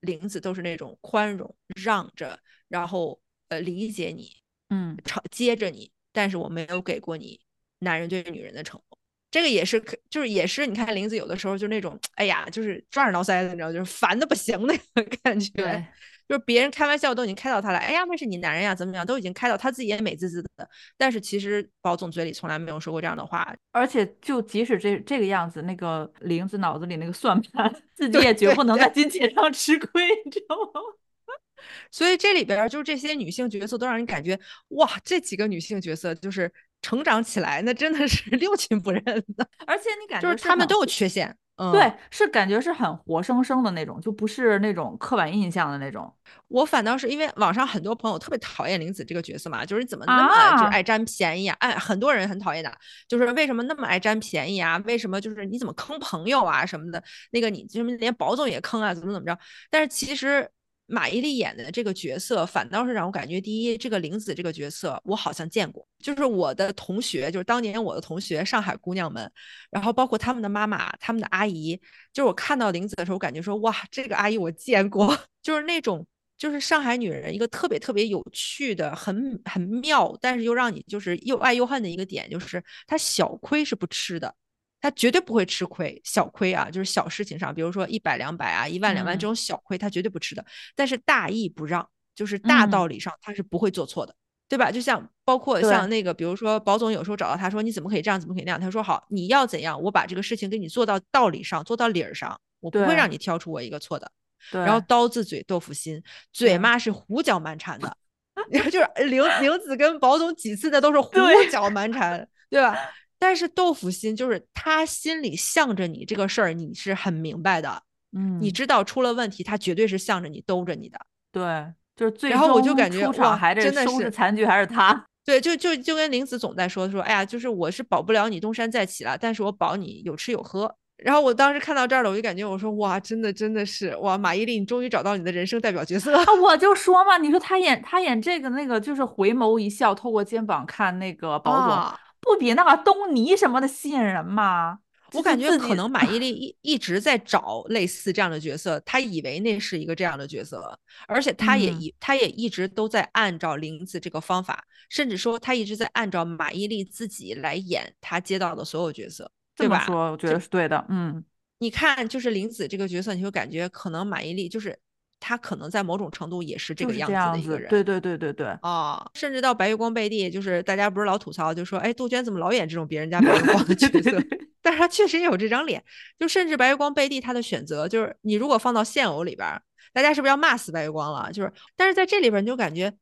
[0.00, 3.18] 玲子都是那种宽容、让着，然后
[3.48, 4.30] 呃理解你，
[4.68, 5.90] 嗯，朝接着你。
[6.12, 7.40] 但是我没有给过你
[7.78, 8.98] 男人对女人的承诺，
[9.30, 10.66] 这个也是，就是也是。
[10.66, 15.88] 你看玲子有的时候就那种，哎呀，就是抓耳挠腮的，你知道，就是烦的不行那个感觉。
[16.28, 20.68] 就是别人开玩笑都已经开到他了，哎呀，那是你男人呀，怎么样，都已经开到他自己也美滋滋的。
[20.98, 30.80] 但是其实宝总嘴里从来没有说过这样的话，而且就即使这这个样子，那个玲子脑子里那个算盘， 自己也绝不能在金钱上吃亏， 你知道吗？
[31.90, 34.38] 所以这里边就是这些女性角色都让人感觉，
[34.68, 41.34] 哇，这几个女性角色就是成长起来，那真的是六亲不认的，而且你感觉就是她们都有缺陷。
[41.72, 46.12] 对，是感觉是很活生生的那种，就不是那种刻板印象的那种。
[46.46, 51.56] 我反倒是因为网上很多朋友特别讨厌玲子这个角色嘛，就是你怎么那么就爱占便宜啊？
[51.58, 52.72] 哎，很多人很讨厌的，
[53.08, 54.80] 就是为什么那么爱占便宜啊？
[54.86, 57.02] 为什么就是你怎么坑朋友啊什么的？
[57.32, 58.94] 那个你就是连宝总也坑啊？
[58.94, 59.36] 怎么怎么着？
[59.70, 60.48] 但是其实。
[60.90, 69.30] 马伊琍演的这个角色，反倒是让我感觉，第一，这个玲子这个角色，我好像见过，就是我的同学，就是当年我的同学，上海姑娘们，
[69.70, 71.78] 然后包括他们的妈妈、他们的阿姨，
[72.12, 76.06] 就是我看到玲子的时候，感觉说，哇，这个阿姨我见过， 就是那种，
[76.38, 84.34] 就是上海女人一个特别特别有趣的、很很妙，但是又让你就是又爱又恨的一个点，就是她小亏是不吃的。
[84.80, 90.44] 他绝对不会吃亏，小亏啊，就是小事情上，比如说一百两百啊，一万两万这种小亏，他绝对不吃的。
[90.76, 94.14] 但是大义不让，就是大道理上他是不会做错的，
[94.48, 94.70] 对吧？
[94.70, 98.60] 就像包括像那个，比如说保总有时候找到他说你怎么可以这样，怎么可以那样？
[98.60, 104.10] 他说好，你要怎样，我把这个事情给你做到道理上，做到理儿上，我不会让你挑出我一个错的。
[104.52, 106.00] 然后刀子嘴豆腐心，
[106.32, 107.96] 嘴嘛是胡搅蛮缠的，
[108.70, 111.10] 就是玲玲子跟保总几次的都是胡
[111.50, 112.78] 搅蛮缠，对吧？
[113.18, 117.82] 但是豆腐心就是他心里向着你这个事儿，你是很明白的，
[118.16, 120.98] 嗯，你知道出了问题，他绝对是向着你兜着你的，
[121.32, 130.74] 对，就是最然后我就感觉出场还真的收拾残局还是他， 对，就就就跟林子总在说说，哎呀，就是我是保不了你东山再起了，但是我保你有吃有喝。
[130.96, 136.12] 然后我当时看到这儿了，我就感觉我说哇，真的真的是哇，马伊琍，你终于找到你的人生代表角色。
[136.42, 141.98] 我 就说嘛，你说他演他演这个那个，就是回眸一笑，透过肩膀看那个保总。
[142.20, 144.78] 不比那个东尼什么的吸引人吗？
[145.14, 159.84] 我感觉可能马伊琍一 一直在找类似这样的角色，她以为那是一个这样的角色，而且她也一他也一直都在按照林子这个方法，甚至说她一直在按照马伊琍自己来演她接到的所有角色，对吧？
[159.86, 161.24] 说我觉得是对的，嗯，
[161.60, 164.78] 你看就是林子这个角色，你就感觉可能马伊琍就是。
[165.20, 174.22] 他可能在某种程度也是这个样子的一个人，对对对对对啊，甚至到白月光贝蒂，就是大家不是老吐槽，就说哎，杜鹃怎么老演这种别人家白月光的 角色？
[174.62, 175.82] 但是他确实也有这张脸，
[176.18, 179.48] 就甚至白月光贝蒂他的选择，就是你如果放到现偶里边，
[179.92, 181.32] 大家是不是要骂死白月光了？
[181.32, 182.92] 就是，但是在这里边你就感觉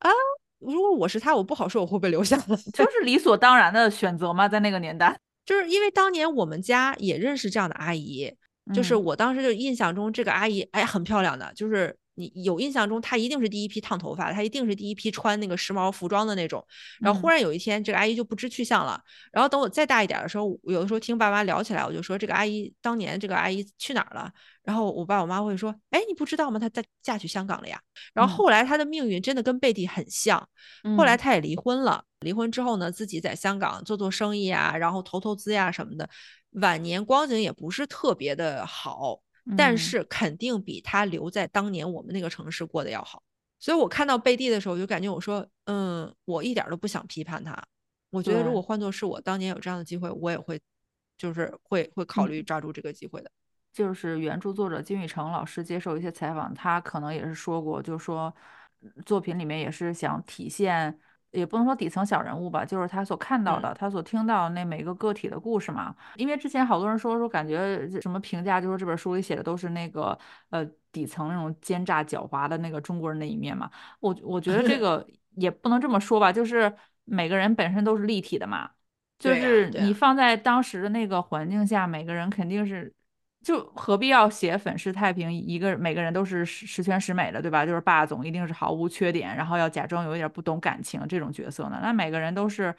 [0.00, 0.10] 啊，
[0.58, 8.34] 如果我是他，我不好说我会不会留下了， 就是理所当然的选择嘛，在那个年代，就是因为当年我们家也认识这样的阿姨。
[8.74, 16.64] 就是我当时就印象中这个阿姨，哎，很漂亮的，就是你有印象中她一定是第一批烫头发，她一定是第一批穿那个时髦服装的那种。
[17.00, 19.00] 然后忽然有一天，这个阿姨就不知去向了。
[19.32, 24.30] 然后等我再大一点的时候，有的时候听爸妈聊起来，我就说这个阿姨当年这个阿姨去哪儿了？
[24.62, 26.58] 然后我爸我妈会说，哎，你不知道吗？
[26.58, 27.80] 她在嫁去香港了呀。
[28.14, 30.38] 然后后来她的命运真的跟贝蒂很像，
[30.96, 32.04] 后来她也离婚了。
[32.20, 36.08] 离婚之后呢，自己在香港做做生意啊，然后投投资呀什么的。
[36.52, 39.20] 晚年光景也不是特别的好，
[39.56, 43.22] 但是肯定比他留在当年我们那个城市过得要好。
[43.58, 47.56] 所以我看到贝蒂的时候，就感觉我说，嗯，我一点都不想批判他。
[48.10, 50.60] 我觉得如果换作是我当年有这样的机会，我也会，
[51.16, 53.30] 就是会会考虑抓住这个机会的。
[53.72, 58.34] 就是原著作者金宇澄老师接受一些采访，他可能也是说过，就是说
[59.06, 60.98] 作品里面也是想体现。
[61.32, 65.94] 也不能说底层小人物吧，就是他所看到的，他所听到那每个个体的故事嘛。
[66.16, 70.16] 因为之前好多人说说，感觉什么评价，就说这本书里写的都是那个
[70.50, 73.70] 呃底层那种奸诈狡猾的那个中国人的一面嘛。
[74.00, 76.72] 我我觉得这 个也不能这么说吧，就是
[77.04, 78.70] 每个人本身都是立体的嘛，
[79.18, 82.94] 就是你放在当时的那个环境下，每个人肯定是。
[83.42, 85.32] 就何必要写粉饰太平？
[85.32, 87.66] 一个每个人都是十十全十美的，对吧？
[87.66, 91.80] 就是霸总一定是毫无缺点，然后要假装有一点不懂感情这种角色呢？
[91.82, 92.74] 那每个人都是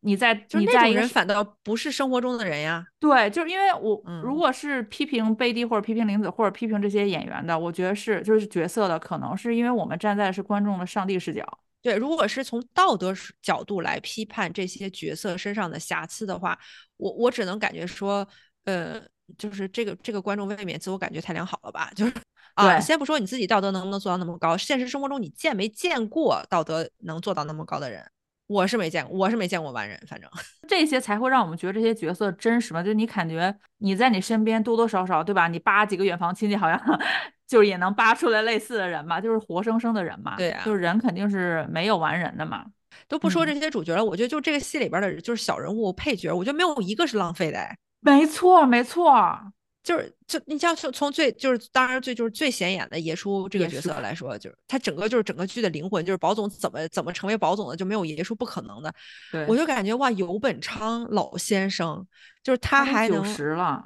[0.00, 2.86] 你在你在人反倒不是生活中的人呀。
[3.00, 11.44] 对，就是因为我如果是批评贝蒂或者批评林子或者批评这些演员的，我觉得是就是角色的，可能是因为我们站在是观众的上帝视角。
[11.82, 13.12] 对，如果是从道德
[13.42, 16.58] 角度来批判这些角色身上的瑕疵的话，
[16.96, 18.26] 我我只能感觉说，
[18.64, 19.02] 呃。
[19.38, 21.90] 就是这个这个观众未免自我感觉太良好了吧？
[21.94, 22.12] 就是
[22.54, 28.04] 啊，先不说你自己道德能不能做到那么高，现实生活中你见没见过道德能做到那么高的人？
[28.46, 29.98] 我是没见过，我是没见过完人。
[30.06, 30.30] 反正
[30.68, 32.82] 这些才会让我们觉得这些角色真实嘛？
[32.82, 35.48] 就你感觉你在你身边多多少少对吧？
[35.48, 36.78] 你扒几个远房亲戚，好像
[37.48, 40.36] 就是也能扒出来类似的人嘛，就是活生生的人嘛。
[40.36, 42.66] 对呀，就是人肯定是没有完人的嘛。
[43.08, 47.58] 都不说这些主角了，我觉得就这个戏里边的就是小人物配角，我觉得没有一个是浪费的。
[48.04, 49.40] 没错，没错，
[49.82, 58.92] 就是就你像从从最就是当然最就是最显眼的爷叔这个角色来说，就是他整个就是整个剧的灵魂，就是宝总怎么怎么成为宝总的，就没有爷叔不可能的。
[59.32, 62.06] 对，我就感觉哇，游本昌老先生
[62.42, 63.82] 就是他还能九十了，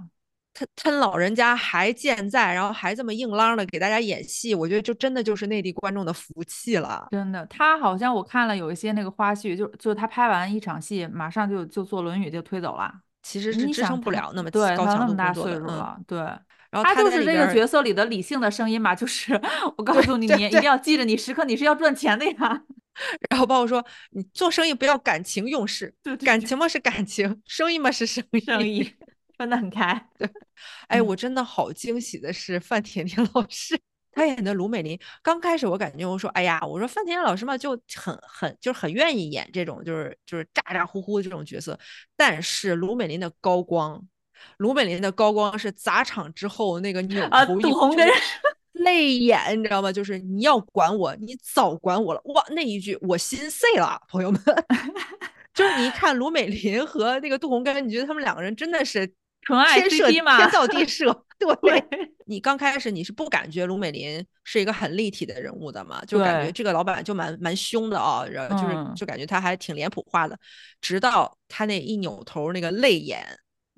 [0.52, 7.06] 他他老人家还健在，然后还这么硬朗的给大家演戏，我觉得就真的就是内地观众的福气了。
[7.12, 12.92] 真的，他好像我看了有一些那个花絮，就就他拍完一场戏，马上就就坐轮椅就推走了。
[13.28, 16.18] 其实是支撑不了那么对高强度工作的，嗯，对。
[16.70, 19.38] 然后他就是这个角色里的理性的声音嘛，就是
[19.76, 22.62] 我告诉你，你一定要记着，你时刻你是要赚钱的呀。
[23.28, 28.94] 然后包括说，你做生意不要感情用事，感情嘛是感情，生意嘛是生意，生意
[29.36, 30.08] 分得很开。
[30.18, 30.26] 对，
[30.88, 33.78] 哎，我真的好惊喜的是范甜甜老师。
[34.18, 41.78] 他演的卢美玲，刚开始我感觉我说，哎呀，我说范甜甜老师嘛就很很就是很愿意演这种就是就是咋咋呼呼的这种角色，
[42.16, 44.02] 但是卢美玲的高光，
[44.56, 48.08] 卢美玲的高光是砸场之后那个扭头一红人
[48.72, 49.92] 泪眼，你知道吗？
[49.92, 54.42] 就是你要管我，你早管我了，哇，那一句我心碎了，朋友们，
[55.54, 59.08] 就是你一看卢美玲和那个杜洪根，你觉得他们两个人真的是。
[59.40, 61.24] 纯爱天设嘛，天造地设。
[61.62, 61.84] 对，
[62.26, 66.04] 你刚开始你是不感觉卢美林是一个很立体的人物的嘛？
[66.04, 70.38] 就感觉这个老板就蛮蛮凶的啊，然后就是就感觉他还挺脸谱化的。
[70.80, 73.24] 直到他那一扭头，那个泪眼，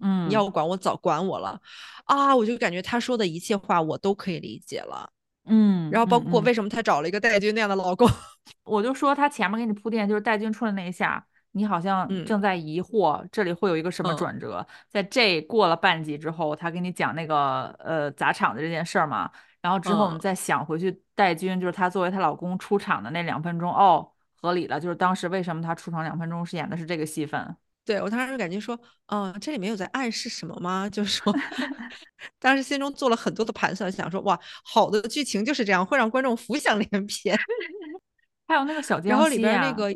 [0.02, 1.60] 嗯，你要管我早管我了
[2.04, 2.34] 啊！
[2.34, 5.10] 我就感觉他说的一切话我都可以理解了。
[5.46, 8.08] 嗯，然后包括为什么他找了一个戴军那样的老公，
[8.64, 11.24] 我就说他前面给你铺垫，就是戴军出来那一下。
[11.52, 19.28] 你好像正在疑惑这里会有一个什么转折，在这过了半集之后，他给你讲那个呃砸场的这件事儿嘛，
[19.60, 24.08] 然后之后我们再想回去，戴军就是她作为她老公出场的那两分钟，哦，
[24.40, 27.56] 合理了，就是当时为什么他出场两分钟是演的是这个戏份？
[27.84, 30.88] 对我当时就感觉说，嗯，这里面有在暗示什么吗？
[30.92, 31.34] 就是说，
[32.38, 37.36] 当时心中做了很多的盘算，想说哇，好的剧情就是这样，会让观众浮想联翩。
[38.46, 39.92] 还有那个小江然后里边那个。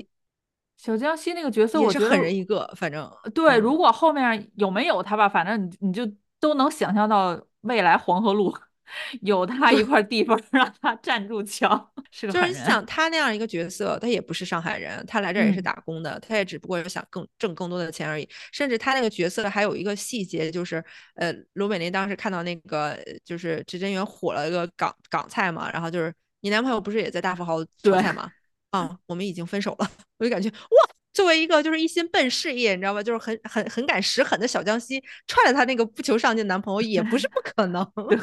[0.85, 3.57] 小江西那个角色，我觉得狠人一个，反正对。
[3.57, 6.07] 如果后面有没有他吧，反正你你就
[6.39, 8.55] 都能想象到未来黄河路
[9.23, 18.29] 有他一块地方让他站住脚， 就是想他那样一个角色，他也不是上海人，他来这也是打工的，他也只不过是想更挣更多的钱而已。
[18.53, 26.13] 甚至他那个角色还有一个细节，就是呃，卢美玲当时看到那个就是指针员火了一个港港菜嘛，然后就是
[26.43, 28.31] 你男朋友不是也在大富豪做菜吗？
[28.75, 37.85] 啊，我们已经分手了， 我就感觉哇，作为一个就是一心奔事业，你知道吧，就是很很很敢使狠的小江西，踹了他那个不求上进男朋友也不是不可能。
[38.09, 38.19] 对，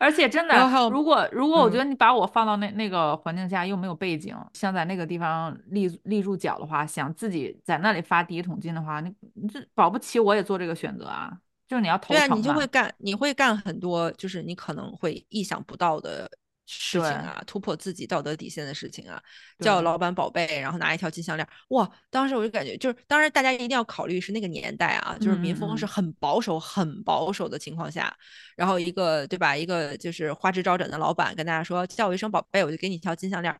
[0.00, 11.30] 而且真的，如果如果我觉得你把我放到那那个环境下，又没有背景，想在那个地方立立住脚的话，想自己在那里发第一桶金的话，你你这保不齐我也做这个选择啊，
[11.68, 12.14] 就是你要投。
[12.14, 16.30] 对啊，你就会干，你会干很多，就是你可能会意想不到的。
[16.66, 19.22] 事情啊，突破自己道德底线的事情啊，
[19.60, 21.88] 叫老板宝贝，然后拿一条金项链，哇！
[22.10, 28.14] 当时我就感觉，就是当然大家一定要考虑是那个年代啊，就是民风是很保守、很保守的情况下，
[28.56, 33.56] 然后一个对吧，一个就是花枝招展的老板跟大家说叫我一声宝贝，我就给你一条金项链，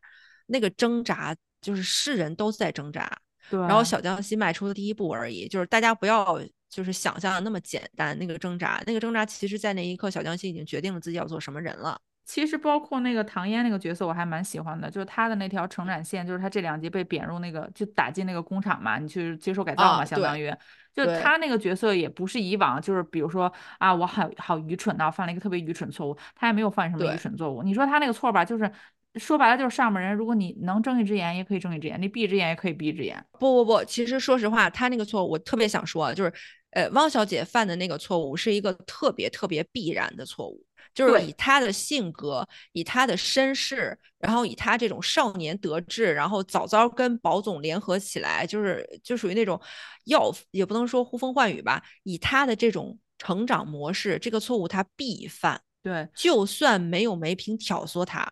[0.47, 3.09] 那个挣扎就是世人都在挣扎。
[3.49, 3.59] 对。
[3.61, 6.37] 然后小江西迈出的第一步而已，就是大家不要
[6.69, 8.17] 就是想象的那么简单。
[8.19, 11.97] 那个挣扎，那个挣扎，其实在那一刻，小江西已经决定了自己要做什么人了。
[12.27, 20.53] 其实包括那个唐嫣那个角色，我还蛮喜欢的，就是她的那条成长线，就是她这两集被贬入那个，就打进那个工厂嘛，你去接受改造嘛，相当于，
[20.93, 27.63] 就她那个角色也不是以往，就是比如说啊，我好好愚蠢呐，犯了一个特别愚蠢错误，她也没有犯什么愚蠢错误。
[27.63, 28.69] 你说她那个错吧，就是
[29.15, 33.25] 说白了就是上面人，如果你能睁一只眼，也可以睁一只眼；你闭一只眼，也可以闭一只眼。
[33.39, 36.33] 不不不，其实说实话，她那个错误，我特别想说，就是
[36.71, 40.66] 呃，汪小姐犯的那个错误是一个特别特别必然的错误。
[40.93, 49.61] 就是以他的性格，以他的身世，然后以他这种少年得志，然后早早跟宝总联合起来，就是就属于那种
[50.05, 51.83] 要也不能说呼风唤雨吧。
[52.03, 55.61] 以他的这种成长模式，这个错误他必犯。
[55.83, 58.27] 对，就算没有梅萍挑唆他，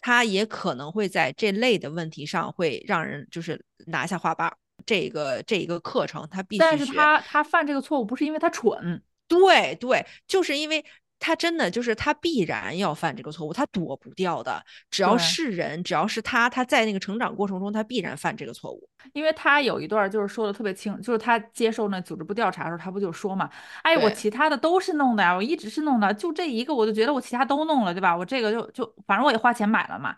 [0.00, 4.54] 他也可能会在这类的问题上会让人就是拿下画把。
[4.86, 6.60] 这个这一个课程他必须。
[6.60, 10.84] 但是他他犯这个错误不是因为他蠢，对对，就是因为。
[11.18, 14.62] 他真的就是他必然要犯这个错误，他躲不掉的。
[14.90, 18.88] 只要是人，只要是他，他在那个成长过程中，他必然犯这个错误。
[19.12, 23.50] 因为他有一段就是说的特别清，就是他接受那组织部调查的时候，他不就说嘛
[23.82, 28.16] ：“哎，我其他的都是弄的呀，我一直是弄的，就这一个，我就觉得我其他都弄了，对吧？
[28.16, 30.16] 我这个就就反正我也花钱买了嘛，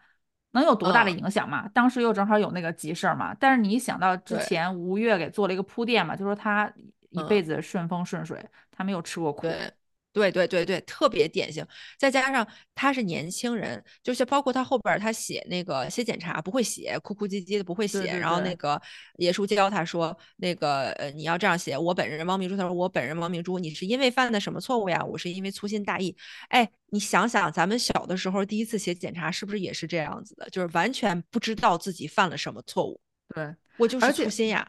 [0.53, 1.69] 能有多大的影响嘛？
[1.75, 3.35] 当时又正好有那个急事儿嘛。
[3.41, 6.71] 但是你一想到之前吴越给做了一个铺垫嘛，就说他
[7.11, 9.73] 一辈子顺风顺水，他没有吃过苦。”对
[10.13, 11.65] 对对对对，特别典型。
[11.99, 18.07] 再加上他是年轻人，就是包括他后边他写那个写检查不会写，哭哭唧唧的不会写。
[18.19, 18.81] 然后那个
[19.19, 21.79] 叶叔教他说，那个呃你要这样写。
[21.79, 25.05] 我本人王明珠，他说我本人王明珠，你是因为犯的什么错误呀？
[25.05, 26.17] 我是因为粗心大意。
[26.49, 30.51] 哎，你想想，咱们小的时候第一次写检查，是不是也是这样子的？
[30.51, 33.01] 就是完全不知道自己犯了什么错误。
[33.33, 34.69] 对我就是粗心呀。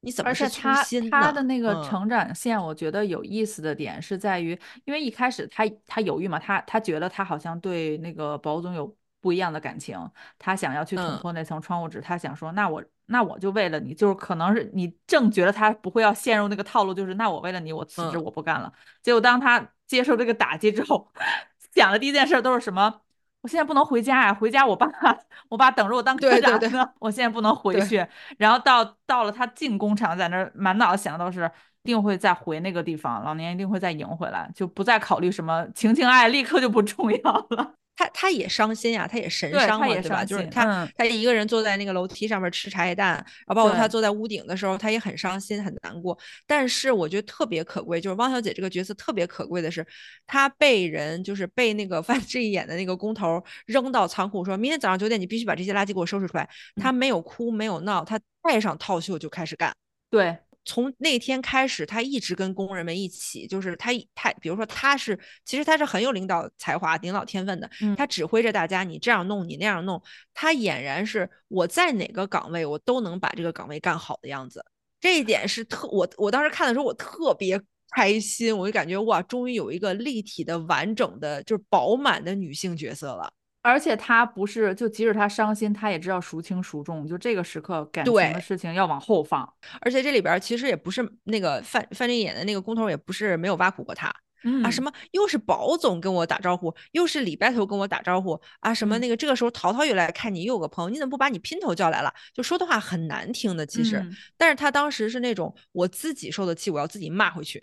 [0.00, 9.98] 你怎么是粗心他的那个成长线，我觉得有意思的点是在于，因为一开始他他犹豫嘛，他他觉得他好像对那个保总有不一样的感情，
[10.38, 18.72] 他想要去捅破那层窗户纸，他想说，那我那我就为了你，就是可能是你正觉得他不会要陷入那个套路，就是那我为了你，我辞职，我不干了。
[19.02, 21.10] 结果当他接受这个打击之后，
[21.74, 23.00] 想的第一件事都是什么？
[23.48, 24.86] 我现在不能回家呀，回家我爸
[25.48, 26.86] 我爸等着我当科长呢。
[27.00, 28.06] 我现在不能回去。
[28.36, 31.50] 然后到到了他进工厂，在那儿满脑子想的都是，
[31.82, 37.72] 一定会再回那个地方，老年一定会再赢回来，就不再考虑什么情情爱，立刻就不重要了。
[37.98, 40.24] 他他也伤心呀，他也神伤了，对吧？
[40.24, 46.16] 就是他他一个人坐在那个楼梯上面吃茶叶蛋，然后包括他坐在屋顶的时候，他也很伤心很难过。
[46.46, 49.84] 但是我觉得特别可贵，就是汪小姐这个角色特别可贵的是，
[50.28, 56.48] 她被人就是被那个 范志毅演的那个工头扔到仓库，说明天早上九点你必须把这些垃圾给我收拾出来。
[56.76, 59.74] 她没有哭没有闹，她戴上套袖就开始干。
[60.08, 60.36] 对。
[60.68, 70.00] 从那天开始，他一直跟工人们一起，就是他他，比如说他是，其实他是很有领导才华、领导天分的，他指挥着大家，你这样弄，你那样弄，
[70.34, 74.62] 他俨然是我在哪个岗位，我都能把这个岗位干好的样子。
[75.00, 77.58] 这一点是特我我当时看的时候，我特别
[77.92, 83.32] 开心，我就感觉哇，终于有一个立体的、完整的，就是饱满的女性角色了。
[83.60, 87.06] 而且他不是，就即使他伤心，他也知道孰轻孰重。
[87.06, 89.46] 就这个时刻，感情的事情要往后放。
[89.80, 94.14] 而且这里边其实也不是那个范范振演的那个工头，也不是没有挖苦过他
[94.62, 94.70] 啊。
[94.70, 98.72] 什么又是宝总跟我打招呼，又是李白头跟我打招呼啊。
[98.72, 102.14] 什么那个这个时候淘淘又来看你，又有个朋友，你怎么不把你姘头叫来了？
[102.32, 104.02] 就说的话很难听的，其实。
[104.36, 107.62] 但是他当时是那种我自己受的气，我要自己骂回去，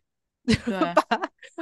[0.62, 0.94] 把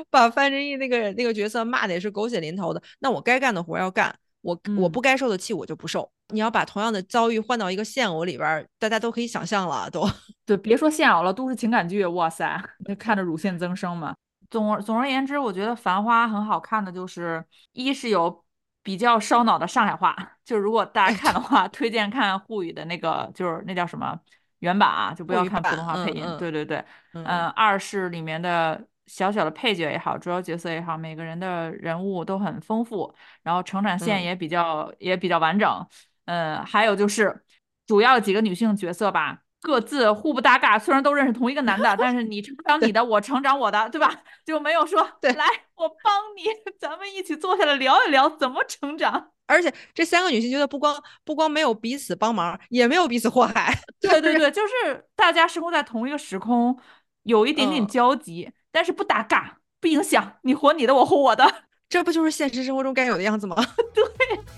[0.10, 2.82] 把范振义那个那个角色骂的也是狗血淋头的。
[3.00, 4.14] 那我该干的活要干。
[4.44, 6.08] 我我不该受的气我就不受。
[6.30, 10.08] 你要把同样的遭遇换到一个现偶里边，大家都可以想象了，都
[10.46, 14.14] 对，别说现偶了，都是情感剧，哇塞，那看着乳腺增生嘛。
[14.50, 18.44] 总总而言之，我觉得《繁花》很好看的就是，一是有
[18.84, 20.16] 比较烧脑的上海话，
[20.46, 24.20] 就如果大家看的话，推荐看沪语的那个，就是那叫什么
[24.60, 26.26] 原版啊，就不要看普通话配音。
[26.38, 26.84] 对对对，
[27.14, 28.86] 嗯，二是里面的。
[29.06, 35.88] 小小的配角也好，主要角色也好，每个人的人物都很丰富，然后成长线也比较也比较完整。
[36.26, 37.44] 嗯，还有就是
[37.86, 44.24] 主要几个女性角色吧，各自互不搭嘎，虽然都认识同一个男的，但是你成长你的， 我成长我的，对吧？
[44.46, 45.46] 就没有说来
[45.76, 46.44] 我帮你，
[46.80, 49.32] 咱们一起坐下来聊一聊怎么成长。
[49.46, 50.96] 而且这三个女性角色不光
[51.26, 53.78] 不光没有彼此帮忙，也没有彼此祸害。
[54.00, 56.80] 对对对， 就是大家生活在同一个时空，
[57.24, 58.50] 有一点点交集。
[58.74, 61.46] 但是不打嘎，不影响你活你的，我活我的，
[61.88, 63.56] 这不就是现实生活中该有的样子吗？
[63.94, 64.04] 对，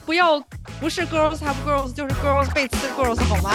[0.06, 0.40] 不要
[0.80, 3.52] 不是 girls have girls，就是 girls 被吃 girls 好吗？